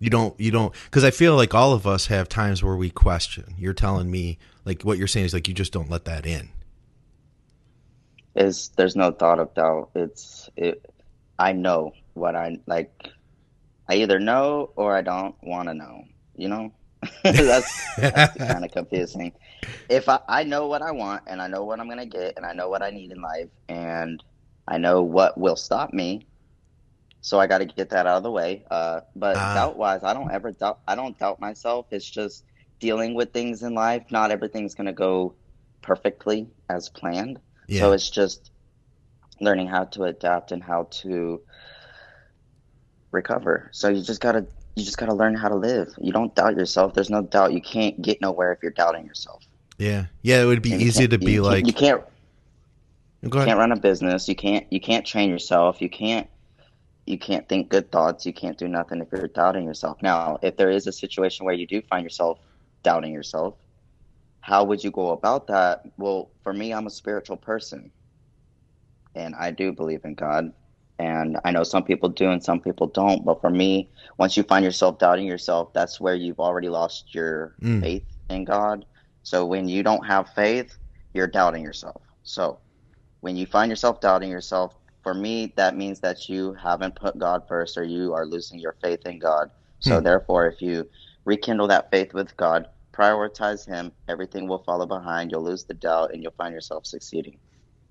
[0.00, 0.38] You don't.
[0.40, 0.74] You don't.
[0.84, 3.54] Because I feel like all of us have times where we question.
[3.58, 6.50] You're telling me like what you're saying is like you just don't let that in.
[8.34, 9.90] Is there's no thought of doubt.
[9.94, 10.84] It's it.
[11.38, 12.92] I know what I like.
[13.88, 16.04] I either know or I don't want to know.
[16.36, 16.72] You know,
[17.22, 19.32] that's that's kind of confusing.
[19.88, 22.44] If I I know what I want and I know what I'm gonna get and
[22.44, 24.22] I know what I need in life and
[24.66, 26.28] I know what will stop me,
[27.20, 28.64] so I got to get that out of the way.
[28.70, 29.54] Uh, but Ah.
[29.54, 30.80] doubt wise, I don't ever doubt.
[30.86, 31.86] I don't doubt myself.
[31.90, 32.44] It's just
[32.80, 34.04] dealing with things in life.
[34.10, 35.36] Not everything's gonna go
[35.82, 37.40] perfectly as planned.
[37.68, 37.80] Yeah.
[37.80, 38.50] So it's just
[39.40, 41.40] learning how to adapt and how to
[43.12, 43.70] recover.
[43.72, 44.46] So you just gotta
[44.78, 45.88] you just gotta learn how to live.
[46.00, 46.94] You don't doubt yourself.
[46.94, 47.52] There's no doubt.
[47.52, 49.42] You can't get nowhere if you're doubting yourself.
[49.78, 50.06] yeah.
[50.22, 50.42] Yeah.
[50.42, 51.66] It would be And easy to be you can't- like.
[51.66, 52.02] you can't
[53.22, 54.28] You can't run a business.
[54.28, 55.80] You can't you can't train yourself.
[55.82, 56.28] You can't
[57.06, 58.26] you can't think good thoughts.
[58.26, 59.96] You can't do nothing if you're doubting yourself.
[60.02, 62.38] Now, if there is a situation where you do find yourself
[62.82, 63.54] doubting yourself,
[64.40, 65.84] how would you go about that?
[65.96, 67.90] Well, for me, I'm a spiritual person.
[69.14, 70.52] And I do believe in God.
[70.98, 73.24] And I know some people do and some people don't.
[73.24, 77.54] But for me, once you find yourself doubting yourself, that's where you've already lost your
[77.62, 77.80] Mm.
[77.80, 78.84] faith in God.
[79.22, 80.76] So when you don't have faith,
[81.14, 82.02] you're doubting yourself.
[82.22, 82.60] So
[83.20, 87.46] when you find yourself doubting yourself, for me, that means that you haven't put God
[87.48, 89.50] first or you are losing your faith in God.
[89.80, 90.04] So Hmm.
[90.04, 90.88] therefore, if you
[91.24, 95.30] rekindle that faith with God, prioritize Him, everything will follow behind.
[95.30, 97.38] You'll lose the doubt and you'll find yourself succeeding.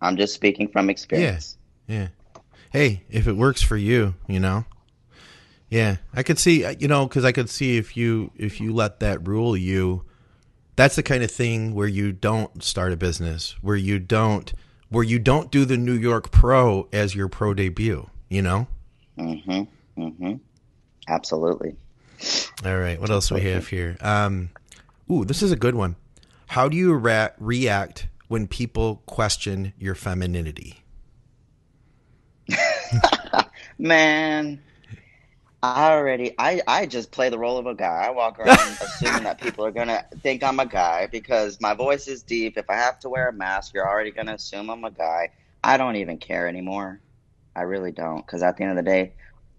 [0.01, 1.57] I'm just speaking from experience.
[1.87, 1.97] Yes.
[1.99, 2.07] Yeah.
[2.71, 4.65] Hey, if it works for you, you know.
[5.69, 8.99] Yeah, I could see, you know, because I could see if you if you let
[9.01, 10.05] that rule you,
[10.77, 14.53] that's the kind of thing where you don't start a business, where you don't
[14.89, 18.09] where you don't do the New York Pro as your pro debut.
[18.29, 18.67] You know.
[19.17, 20.01] Mm-hmm.
[20.01, 20.33] Mm-hmm.
[21.07, 21.75] Absolutely.
[22.65, 23.97] All right, what else do we have here?
[24.01, 24.49] Um,
[25.11, 25.95] ooh, this is a good one.
[26.47, 30.83] How do you ra- react when people question your femininity?
[33.79, 34.61] Man,
[35.63, 38.05] I already I I just play the role of a guy.
[38.05, 42.07] I walk around assuming that people are gonna think I'm a guy because my voice
[42.07, 42.57] is deep.
[42.57, 45.31] If I have to wear a mask, you're already gonna assume I'm a guy.
[45.63, 47.01] I don't even care anymore.
[47.55, 49.13] I really don't because at the end of the day,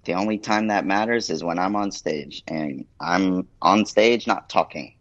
[0.04, 4.48] the only time that matters is when I'm on stage and I'm on stage not
[4.48, 4.94] talking.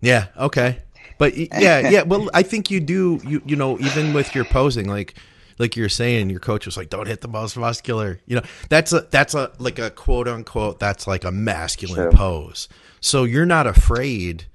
[0.00, 0.26] Yeah.
[0.36, 0.78] Okay.
[1.18, 1.48] But yeah,
[1.90, 2.02] yeah.
[2.02, 3.20] Well, I think you do.
[3.26, 5.14] You you know, even with your posing, like
[5.58, 8.92] like you're saying, your coach was like, "Don't hit the most muscular." You know, that's
[8.92, 10.78] a that's a like a quote unquote.
[10.78, 12.10] That's like a masculine True.
[12.12, 12.68] pose.
[13.00, 14.46] So you're not afraid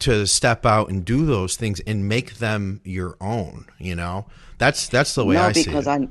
[0.00, 3.66] to step out and do those things and make them your own.
[3.78, 4.26] You know,
[4.58, 5.90] that's that's the way no, I see because it.
[5.90, 6.08] I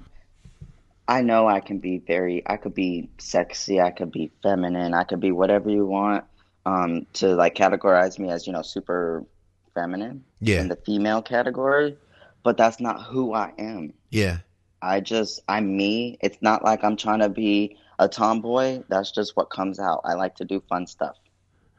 [1.08, 5.04] I know I can be very I could be sexy, I could be feminine, I
[5.04, 6.26] could be whatever you want.
[6.66, 9.26] Um, to like categorize me as, you know, super
[9.74, 10.62] feminine Yeah.
[10.62, 11.98] in the female category,
[12.44, 13.94] but that's not who I am.
[14.10, 14.40] Yeah.
[14.82, 16.18] I just I'm me.
[16.22, 18.84] It's not like I'm trying to be a tomboy.
[18.88, 20.02] That's just what comes out.
[20.06, 21.18] I like to do fun stuff.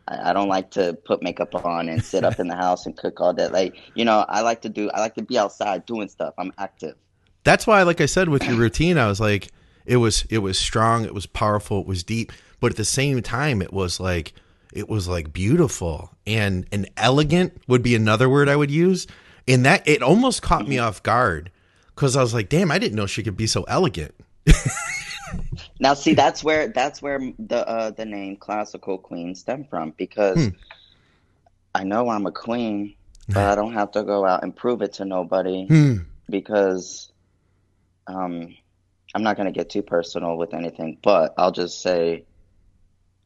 [0.07, 2.97] I, I don't like to put makeup on and sit up in the house and
[2.97, 3.49] cook all day.
[3.49, 4.91] Like you know, I like to do.
[4.91, 6.35] I like to be outside doing stuff.
[6.39, 6.97] I'm active.
[7.43, 9.49] that's why like i said with your routine i was like
[9.87, 13.23] it was it was strong it was powerful it was deep but at the same
[13.23, 14.35] time it was like
[14.73, 19.07] it was like beautiful and and elegant would be another word I would use.
[19.49, 20.87] And that it almost caught me mm-hmm.
[20.87, 21.51] off guard
[22.01, 24.15] because I was like, damn, I didn't know she could be so elegant.
[25.79, 30.47] now, see, that's where that's where the uh, the name classical queen stemmed from because
[30.47, 30.49] Hmm.
[31.75, 32.95] I know I'm a queen,
[33.29, 35.97] but I don't have to go out and prove it to nobody Hmm.
[36.31, 37.13] because
[38.07, 38.57] um,
[39.15, 42.25] I'm not going to get too personal with anything, but I'll just say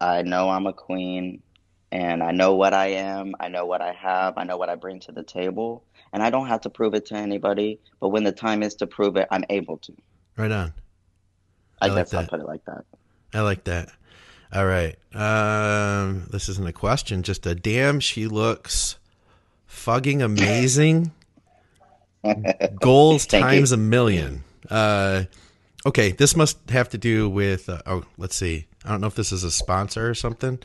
[0.00, 1.43] I know I'm a queen
[1.94, 4.74] and I know what I am, I know what I have, I know what I
[4.74, 8.24] bring to the table, and I don't have to prove it to anybody, but when
[8.24, 9.94] the time is to prove it, I'm able to.
[10.36, 10.72] Right on.
[11.80, 12.30] I, I like guess I'll that.
[12.30, 12.84] put it like that.
[13.32, 13.90] I like that.
[14.52, 14.96] All right.
[15.14, 18.00] Um, this isn't a question, just a damn.
[18.00, 18.98] She looks
[19.68, 21.12] fucking amazing.
[22.80, 23.50] Goals Thank you.
[23.50, 24.42] times a million.
[24.68, 25.24] Uh,
[25.86, 27.68] okay, this must have to do with.
[27.68, 28.66] Uh, oh, let's see.
[28.84, 30.58] I don't know if this is a sponsor or something.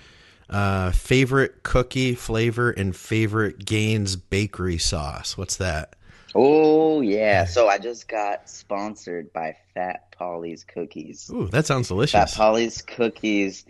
[0.49, 5.38] Uh, favorite cookie flavor and favorite Gaines bakery sauce.
[5.38, 5.95] What's that?
[6.35, 7.45] Oh yeah.
[7.45, 11.29] So I just got sponsored by Fat Polly's Cookies.
[11.33, 12.12] Ooh, that sounds delicious.
[12.12, 12.33] Fat.
[12.35, 13.65] Polly's cookies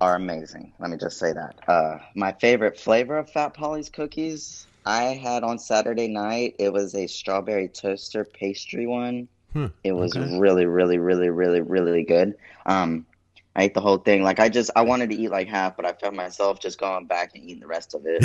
[0.00, 0.72] are amazing.
[0.78, 1.54] Let me just say that.
[1.68, 6.56] Uh, my favorite flavor of Fat Polly's cookies I had on Saturday night.
[6.58, 9.28] It was a strawberry toaster pastry one.
[9.52, 10.38] Hmm, It was okay.
[10.38, 12.34] really, really, really, really, really good.
[12.66, 13.06] Um,
[13.54, 14.22] I ate the whole thing.
[14.22, 17.06] Like I just, I wanted to eat like half, but I felt myself just going
[17.06, 18.24] back and eating the rest of it.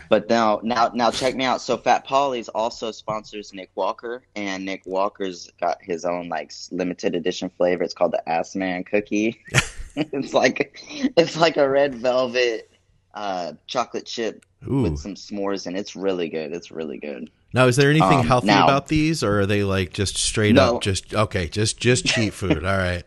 [0.08, 1.60] But now, now, now, check me out.
[1.60, 7.14] So, Fat Polly's also sponsors Nick Walker, and Nick Walker's got his own like limited
[7.14, 7.82] edition flavor.
[7.82, 9.40] It's called the Ass Man Cookie.
[9.96, 10.80] it's like,
[11.16, 12.70] it's like a red velvet
[13.14, 14.82] uh, chocolate chip Ooh.
[14.82, 16.52] with some s'mores, and it's really good.
[16.52, 17.30] It's really good.
[17.52, 20.54] Now, is there anything Um, healthy now- about these, or are they like just straight
[20.54, 20.76] No.
[20.76, 22.64] up just okay, just just cheap food?
[22.64, 23.04] All right,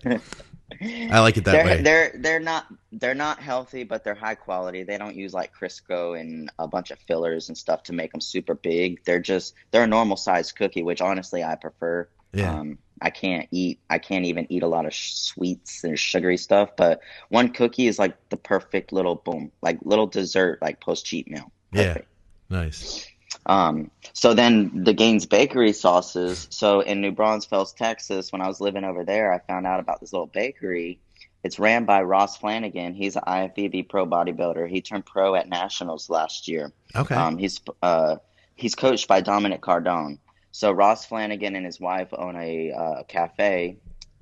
[0.81, 1.81] I like it that they're, way.
[1.81, 4.83] They're they're not they're not healthy, but they're high quality.
[4.83, 8.21] They don't use like Crisco and a bunch of fillers and stuff to make them
[8.21, 9.03] super big.
[9.03, 12.07] They're just they're a normal sized cookie, which honestly I prefer.
[12.33, 12.53] Yeah.
[12.53, 13.79] Um, I can't eat.
[13.89, 16.71] I can't even eat a lot of sh- sweets and sugary stuff.
[16.75, 21.29] But one cookie is like the perfect little boom, like little dessert, like post cheat
[21.29, 21.51] meal.
[21.71, 21.99] Yeah.
[22.49, 23.07] Nice.
[23.49, 26.47] Um, so then the Gaines Bakery sauces.
[26.51, 29.99] So in New Braunfels, Texas, when I was living over there, I found out about
[29.99, 30.99] this little bakery.
[31.43, 32.93] It's ran by Ross Flanagan.
[32.93, 34.69] He's an IFBB pro bodybuilder.
[34.69, 36.71] He turned pro at nationals last year.
[36.95, 37.15] Okay.
[37.15, 38.17] Um, he's uh,
[38.55, 40.19] he's coached by Dominic Cardone.
[40.51, 43.77] So Ross Flanagan and his wife own a uh, cafe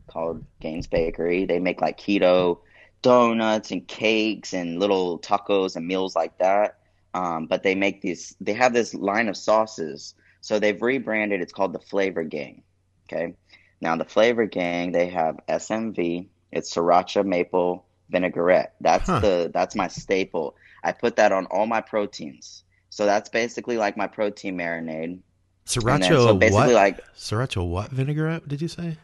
[0.08, 1.44] called Gaines Bakery.
[1.46, 2.60] They make like keto
[3.02, 6.78] donuts and cakes and little tacos and meals like that.
[7.18, 8.36] Um, but they make these.
[8.40, 10.14] They have this line of sauces.
[10.42, 11.42] So they've rebranded.
[11.42, 12.64] It's called the Flavor Gang.
[13.06, 13.34] Okay.
[13.82, 14.92] Now the Flavor Gang.
[14.92, 16.28] They have SMV.
[16.52, 18.76] It's sriracha maple vinaigrette.
[18.82, 19.20] That's Huh.
[19.20, 20.56] the that's my staple.
[20.84, 22.64] I put that on all my proteins.
[22.90, 25.20] So that's basically like my protein marinade.
[25.66, 26.84] Sriracha then, so basically what?
[26.86, 28.48] like Sriracha what vinaigrette?
[28.48, 28.98] Did you say?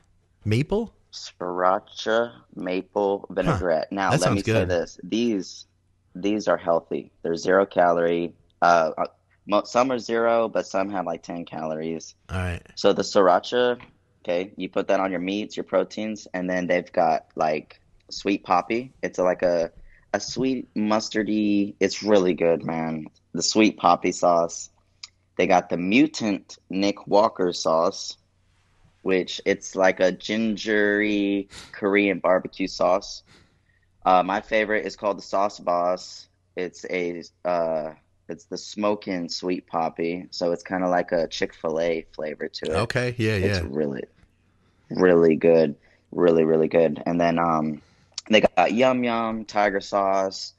[0.45, 0.93] Maple?
[1.11, 3.91] sriracha maple vinaigrette.
[3.91, 5.67] Now That let me sounds say this: these
[6.15, 7.11] these are healthy.
[7.21, 8.33] They're zero calorie.
[8.61, 12.15] Uh, uh, some are zero, but some have like ten calories.
[12.29, 12.61] All right.
[12.75, 13.79] So the sriracha,
[14.23, 18.43] okay, you put that on your meats, your proteins, and then they've got like sweet
[18.43, 18.93] poppy.
[19.01, 19.71] It's like a
[20.13, 21.75] a sweet mustardy.
[21.79, 23.07] It's really good, man.
[23.33, 24.69] The sweet poppy sauce.
[25.37, 28.17] They got the mutant Nick Walker sauce,
[29.01, 33.23] which it's like a gingery Korean barbecue sauce.
[34.05, 36.27] Uh, my favorite is called the Sauce Boss.
[36.55, 37.93] It's a uh,
[38.29, 42.47] it's the smoking sweet poppy, so it's kind of like a Chick Fil A flavor
[42.47, 42.75] to it.
[42.75, 43.15] Okay.
[43.17, 43.33] Yeah.
[43.33, 43.63] It's Yeah.
[43.63, 44.03] It's really,
[44.89, 45.75] really good,
[46.11, 47.01] really really good.
[47.05, 47.81] And then um,
[48.29, 50.53] they got Yum Yum Tiger Sauce.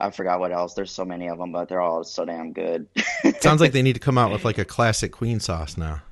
[0.00, 0.74] I forgot what else.
[0.74, 2.88] There's so many of them, but they're all so damn good.
[3.40, 6.02] Sounds like they need to come out with like a classic queen sauce now.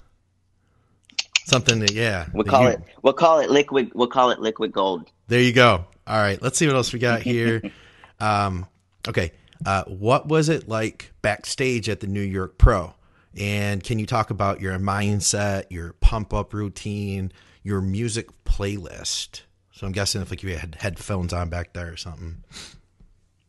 [1.45, 2.27] Something that yeah.
[2.33, 5.11] We'll that call you- it we'll call it liquid we'll call it liquid gold.
[5.27, 5.87] There you go.
[6.11, 7.63] All right, let's see what else we got here.
[8.21, 8.67] um,
[9.07, 9.31] okay,
[9.65, 12.95] uh, what was it like backstage at the New York Pro?
[13.39, 17.31] And can you talk about your mindset, your pump up routine,
[17.63, 19.43] your music playlist?
[19.71, 22.43] So I'm guessing if like you had headphones on back there or something.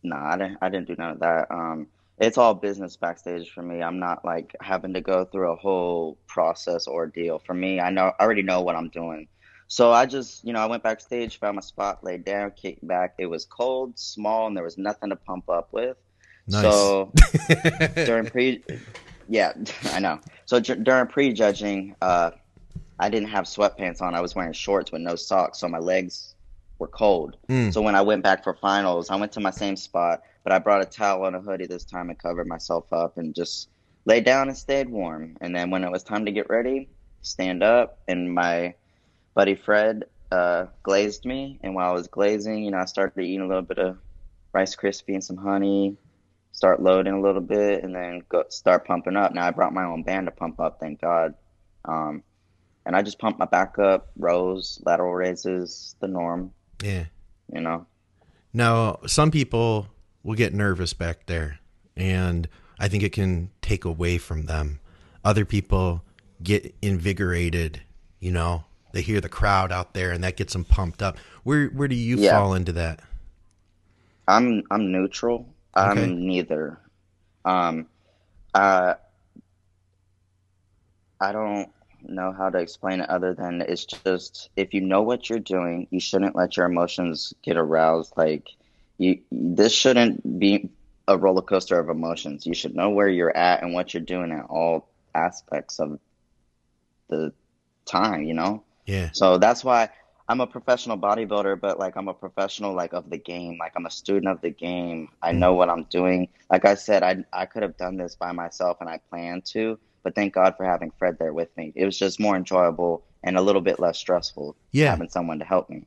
[0.03, 1.49] Nah, I didn't I didn't do none of that.
[1.49, 1.87] Um
[2.19, 3.81] it's all business backstage for me.
[3.81, 7.39] I'm not like having to go through a whole process ordeal.
[7.39, 9.27] For me, I know I already know what I'm doing.
[9.71, 13.13] So I just, you know, I went backstage, found my spot, laid down, kicked back.
[13.17, 15.95] It was cold, small, and there was nothing to pump up with.
[16.45, 16.61] Nice.
[16.61, 17.13] So
[17.95, 18.61] during pre,
[19.29, 19.53] yeah,
[19.93, 20.19] I know.
[20.45, 22.31] So dur- during prejudging, uh,
[22.99, 24.13] I didn't have sweatpants on.
[24.13, 26.35] I was wearing shorts with no socks, so my legs
[26.77, 27.37] were cold.
[27.47, 27.71] Mm.
[27.71, 30.59] So when I went back for finals, I went to my same spot, but I
[30.59, 33.69] brought a towel and a hoodie this time and covered myself up and just
[34.03, 35.37] laid down and stayed warm.
[35.39, 36.89] And then when it was time to get ready,
[37.21, 38.73] stand up, and my
[39.33, 41.59] buddy Fred uh, glazed me.
[41.61, 43.97] And while I was glazing, you know, I started eating a little bit of
[44.53, 45.97] Rice Krispie and some honey,
[46.51, 49.33] start loading a little bit, and then go start pumping up.
[49.33, 51.35] Now I brought my own band to pump up, thank God.
[51.85, 52.23] Um,
[52.85, 56.51] and I just pumped my back up, rows, lateral raises, the norm,
[56.81, 57.05] Yeah.
[57.53, 57.85] you know.
[58.53, 59.87] Now, some people
[60.23, 61.59] will get nervous back there,
[61.95, 64.79] and I think it can take away from them.
[65.23, 66.03] Other people
[66.43, 67.81] get invigorated,
[68.19, 68.65] you know.
[68.93, 71.17] They hear the crowd out there, and that gets them pumped up.
[71.43, 72.31] Where where do you Yeah.
[72.37, 73.01] fall into that?
[74.27, 75.47] I'm I'm neutral.
[75.73, 76.11] I'm Okay.
[76.13, 76.79] neither.
[77.45, 77.87] Um,
[78.53, 78.95] uh,
[81.19, 81.69] I don't
[82.03, 85.87] know how to explain it other than it's just if you know what you're doing,
[85.91, 88.13] you shouldn't let your emotions get aroused.
[88.17, 88.49] Like
[88.97, 90.69] you, this shouldn't be
[91.07, 92.45] a roller coaster of emotions.
[92.45, 95.99] You should know where you're at and what you're doing at all aspects of
[97.09, 97.33] the
[97.85, 98.23] time.
[98.23, 98.63] You know.
[98.91, 99.09] Yeah.
[99.13, 99.89] So that's why
[100.27, 103.57] I'm a professional bodybuilder, but like I'm a professional like of the game.
[103.57, 105.09] Like I'm a student of the game.
[105.21, 105.39] I mm-hmm.
[105.39, 106.27] know what I'm doing.
[106.49, 109.79] Like I said, I I could have done this by myself and I planned to,
[110.03, 111.71] but thank God for having Fred there with me.
[111.75, 114.89] It was just more enjoyable and a little bit less stressful Yeah.
[114.89, 115.85] having someone to help me.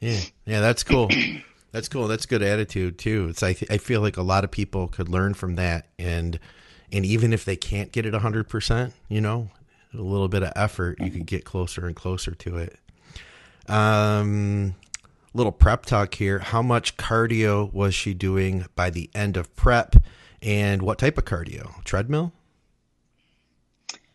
[0.00, 1.08] Yeah, yeah, that's cool.
[1.70, 2.08] that's cool.
[2.08, 3.28] That's good attitude too.
[3.30, 6.40] It's I I feel like a lot of people could learn from that, and
[6.90, 9.50] and even if they can't get it hundred percent, you know,
[9.94, 12.78] a little bit of effort, you can get closer and closer to it.
[13.68, 14.74] Um,
[15.34, 16.38] little prep talk here.
[16.38, 19.96] How much cardio was she doing by the end of prep,
[20.40, 21.82] and what type of cardio?
[21.84, 22.32] Treadmill.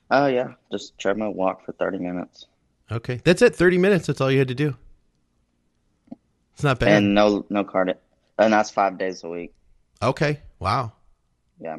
[0.09, 2.45] Oh yeah, just treadmill walk for 30 minutes.
[2.91, 3.53] Okay, that's it.
[3.55, 4.07] Thirty minutes.
[4.07, 4.75] That's all you had to do.
[6.53, 6.89] It's not bad.
[6.89, 7.95] And no no cardio.
[8.39, 9.53] And that's 5 days a week.
[10.01, 10.39] okay.
[10.59, 10.93] Wow.
[11.59, 11.77] Yeah.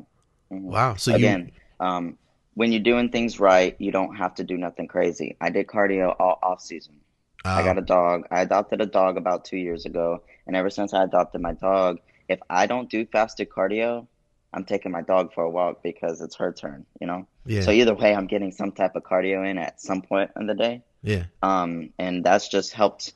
[0.53, 0.63] Mhm.
[0.63, 0.95] Wow.
[0.97, 2.19] So you again, um,
[2.59, 5.37] when you're doing things right, you don't have to do nothing crazy.
[5.41, 6.97] I did cardio all off season.
[7.45, 8.27] I got a dog.
[8.33, 12.01] I adopted a dog about two years ago, and ever since I adopted my dog,
[12.29, 14.09] if I don't do fasted cardio,
[14.53, 16.85] I'm taking my dog for a walk because it's her turn.
[17.01, 17.29] You know.
[17.47, 17.61] yeah.
[17.61, 20.55] So either way, I'm getting some type of cardio in at some point in the
[20.57, 21.27] day, yeah.
[21.45, 23.13] um, and that's just helped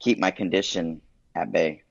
[0.00, 1.02] keep my condition
[1.34, 1.82] at bay.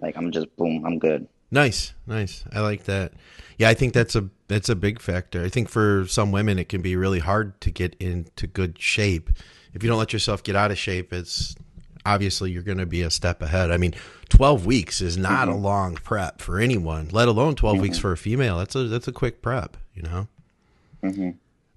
[0.00, 1.26] Like I'm just boom, I'm good.
[1.52, 2.44] Nice, nice.
[2.50, 3.12] I like that.
[3.58, 5.44] Yeah, I think that's a that's a big factor.
[5.44, 9.30] I think for some women it can be really hard to get into good shape.
[9.74, 11.54] If you don't let yourself get out of shape, it's
[12.04, 13.70] obviously you're going to be a step ahead.
[13.70, 13.94] I mean,
[14.30, 18.16] 12 weeks is not a long prep for anyone, let alone 12 weeks for a
[18.16, 18.58] female.
[18.58, 20.28] That's a that's a quick prep, you know.
[21.02, 21.30] hmm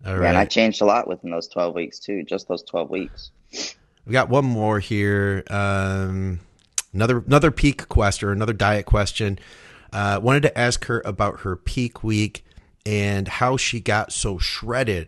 [0.05, 2.23] All Yeah, and I changed a lot within those 12 weeks too.
[2.23, 3.31] Just those 12 weeks.
[4.05, 5.43] We got one more here.
[5.49, 6.39] Um,
[6.93, 9.37] another another peak question or another diet question.
[9.95, 12.43] Uh, wanted to ask her about her peak week
[12.85, 15.07] and how she got so shredded.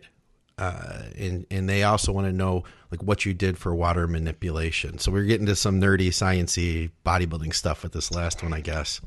[0.56, 4.98] Uh, and and they also want to know like what you did for water manipulation.
[4.98, 9.02] So we're getting to some nerdy, sciency bodybuilding stuff with this last one, I guess.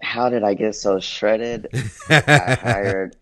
[0.00, 1.68] How did I get so shredded?
[2.08, 3.16] I hired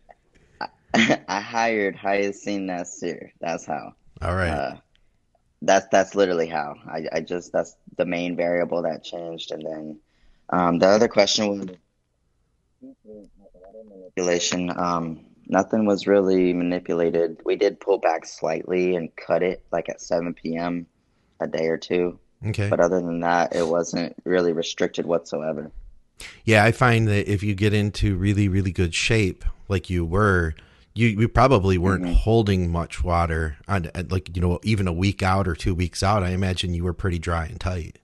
[0.95, 3.33] I hired Hyacinth Nasir.
[3.41, 3.95] That's how.
[4.21, 4.49] All right.
[4.49, 4.77] Uh,
[5.63, 6.77] that's that's literally how.
[6.87, 9.99] I, I just that's the main variable that changed, and then
[10.51, 11.67] um, the other question was
[13.89, 14.71] manipulation.
[14.77, 17.41] Um, nothing was really manipulated.
[17.45, 20.87] We did pull back slightly and cut it like at 7 p.m.
[21.41, 22.19] a day or two,
[22.49, 22.69] okay.
[22.69, 25.71] but other than that, it wasn't really restricted whatsoever.
[26.45, 30.55] Yeah, I find that if you get into really, really good shape, like you were,
[30.95, 32.15] you, you probably weren't Mhm.
[32.15, 36.23] holding much water on, like, you know, even a week out or two weeks out.
[36.23, 37.99] I imagine you were pretty dry and tight.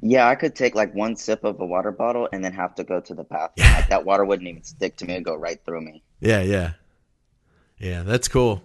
[0.00, 2.84] Yeah, I could take like one sip of a water bottle and then have to
[2.84, 3.72] go to the bathroom.
[3.72, 6.02] Like that water wouldn't even stick to me; it'd go right through me.
[6.20, 6.72] Yeah, yeah.
[7.78, 8.62] Yeah, that's cool.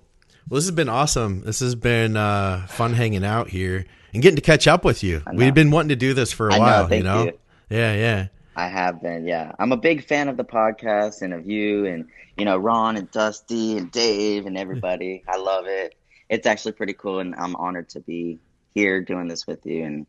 [0.50, 1.42] Well, this has been awesome.
[1.42, 5.22] This has been uh, fun hanging out here and getting to catch up with you.
[5.34, 7.24] We've been wanting to do this for a I know, while, thank you know?
[7.26, 7.40] you.
[7.70, 8.28] Yeah, yeah.
[8.56, 9.52] I have been, yeah.
[9.58, 12.08] I'm a big fan of the podcast and of you and
[12.38, 15.24] you know Ron and Dusty and Dave and everybody.
[15.28, 15.96] I love it.
[16.30, 18.40] It's actually pretty cool, and I'm honored to be
[18.74, 20.08] here doing this with you and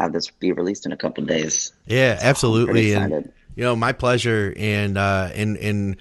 [0.00, 1.72] have this be released in a couple days.
[1.86, 2.92] Yeah, Pretty absolutely.
[2.94, 4.54] And you know, my pleasure.
[4.56, 5.96] And uh, and and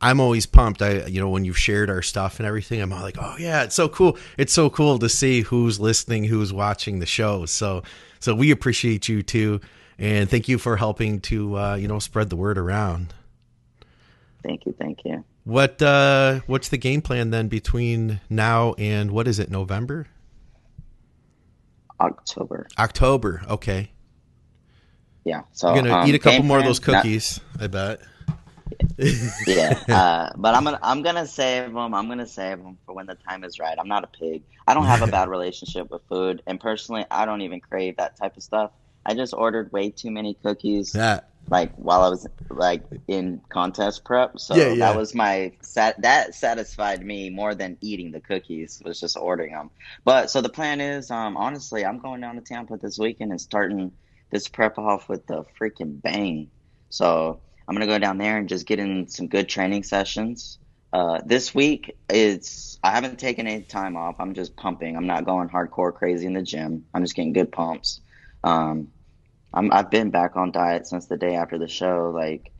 [0.00, 0.82] I'm always pumped.
[0.82, 3.62] I you know when you've shared our stuff and everything, I'm all like, oh yeah,
[3.62, 4.18] it's so cool.
[4.36, 7.46] It's so cool to see who's listening, who's watching the show.
[7.46, 7.82] So
[8.20, 9.60] so we appreciate you too,
[9.98, 13.14] and thank you for helping to uh, you know spread the word around.
[14.42, 15.24] Thank you, thank you.
[15.44, 20.06] What uh, what's the game plan then between now and what is it November?
[22.00, 22.66] October.
[22.78, 23.42] October.
[23.48, 23.90] Okay.
[25.24, 25.42] Yeah.
[25.52, 27.40] So You're gonna um, eat a couple more of those not- cookies.
[27.58, 28.00] I bet.
[29.46, 31.94] yeah, uh, but I'm gonna I'm gonna save them.
[31.94, 33.76] I'm gonna save them for when the time is right.
[33.78, 34.42] I'm not a pig.
[34.66, 38.16] I don't have a bad relationship with food, and personally, I don't even crave that
[38.16, 38.72] type of stuff.
[39.04, 41.30] I just ordered way too many cookies, That.
[41.50, 44.38] Like while I was like in contest prep.
[44.38, 44.74] So Yeah, yeah.
[44.78, 48.80] that was my sat that satisfied me more than eating the cookies.
[48.84, 49.70] Was just ordering them.
[50.04, 53.40] But so the plan is, um, honestly, I'm going down to Tampa this weekend and
[53.40, 53.92] starting
[54.32, 56.50] this prep off with the freaking bang.
[56.90, 60.58] So I'm gonna go down there and just get in some good training sessions.
[60.92, 64.16] Uh, this week it's I haven't taken any time off.
[64.20, 64.96] I'm just pumping.
[64.96, 66.86] I'm not going hardcore crazy in the gym.
[66.94, 68.00] I'm just getting good pumps.
[68.44, 68.88] Um,
[69.54, 72.10] I'm, I've been back on diet since the day after the show.
[72.14, 72.52] Like,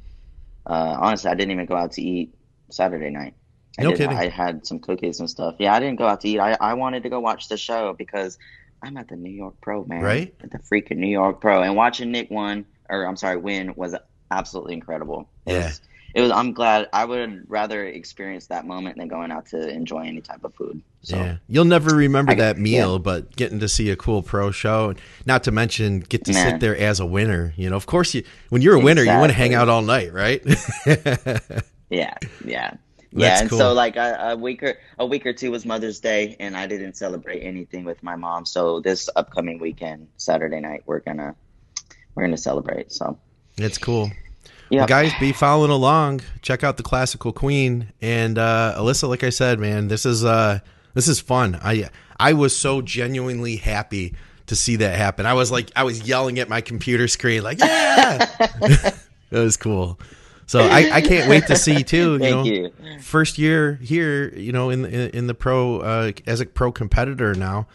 [0.66, 2.34] uh, honestly, I didn't even go out to eat
[2.70, 3.34] Saturday night.
[3.78, 4.16] I No did- kidding.
[4.16, 5.56] I had some cookies and stuff.
[5.58, 6.38] Yeah, I didn't go out to eat.
[6.40, 8.38] I, I wanted to go watch the show because
[8.82, 10.02] I'm at the New York Pro, man.
[10.02, 10.34] Right.
[10.42, 11.62] At the freaking New York Pro.
[11.62, 13.94] And watching Nick win, or I'm sorry, win, was
[14.30, 15.28] absolutely incredible.
[15.44, 15.66] It Yeah.
[15.66, 15.80] Was,
[16.16, 20.00] it was, I'm glad, I would rather experience that moment than going out to enjoy
[20.06, 20.80] any type of food.
[21.02, 22.98] So, Yeah, you'll never remember I- that meal, yeah.
[22.98, 24.94] but getting to see a cool pro show,
[25.26, 27.52] not to mention get to sit there as a winner.
[27.56, 29.82] You know, of course, you when you're a winner, you want to hang out all
[29.82, 30.42] night, right?
[31.88, 32.14] Yeah,
[32.44, 32.80] yeah, That's
[33.12, 33.40] yeah.
[33.42, 33.58] And cool.
[33.58, 36.66] so, like a, a week or a week or two was Mother's Day, and I
[36.66, 38.44] didn't celebrate anything with my mom.
[38.44, 41.36] So this upcoming weekend, Saturday night, we're gonna
[42.16, 42.90] we're gonna celebrate.
[42.90, 43.16] So
[43.58, 44.10] it's cool.
[44.70, 46.22] Well, guys, be following along.
[46.42, 49.08] Check out the classical queen and uh, Alyssa.
[49.08, 50.58] Like I said, man, this is uh,
[50.94, 51.58] this is fun.
[51.62, 51.88] I
[52.18, 54.14] I was so genuinely happy
[54.46, 55.26] to see that happen.
[55.26, 58.96] I was like, I was yelling at my computer screen, like, yeah, that
[59.30, 59.98] was cool.
[60.46, 62.12] So I, I can't wait to see too.
[62.12, 62.72] You Thank know, you.
[63.00, 67.34] first year here, you know, in in, in the pro uh, as a pro competitor
[67.34, 67.66] now,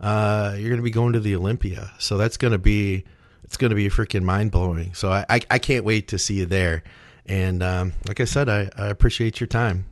[0.00, 3.04] uh, you're going to be going to the Olympia, so that's going to be
[3.50, 4.94] it's going to be freaking mind blowing.
[4.94, 6.84] So I, I I can't wait to see you there.
[7.26, 9.86] And um, like I said, I, I appreciate your time.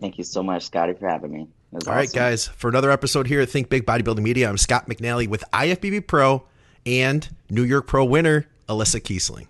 [0.00, 1.48] Thank you so much, Scotty, for having me.
[1.86, 5.28] All right, guys, for another episode here at Think Big Bodybuilding Media, I'm Scott McNally
[5.28, 6.46] with IFBB Pro
[6.86, 9.46] and New York Pro winner Alyssa Kiesling.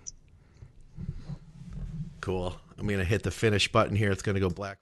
[2.19, 2.57] Cool.
[2.77, 4.11] I'm going to hit the finish button here.
[4.11, 4.80] It's going to go black.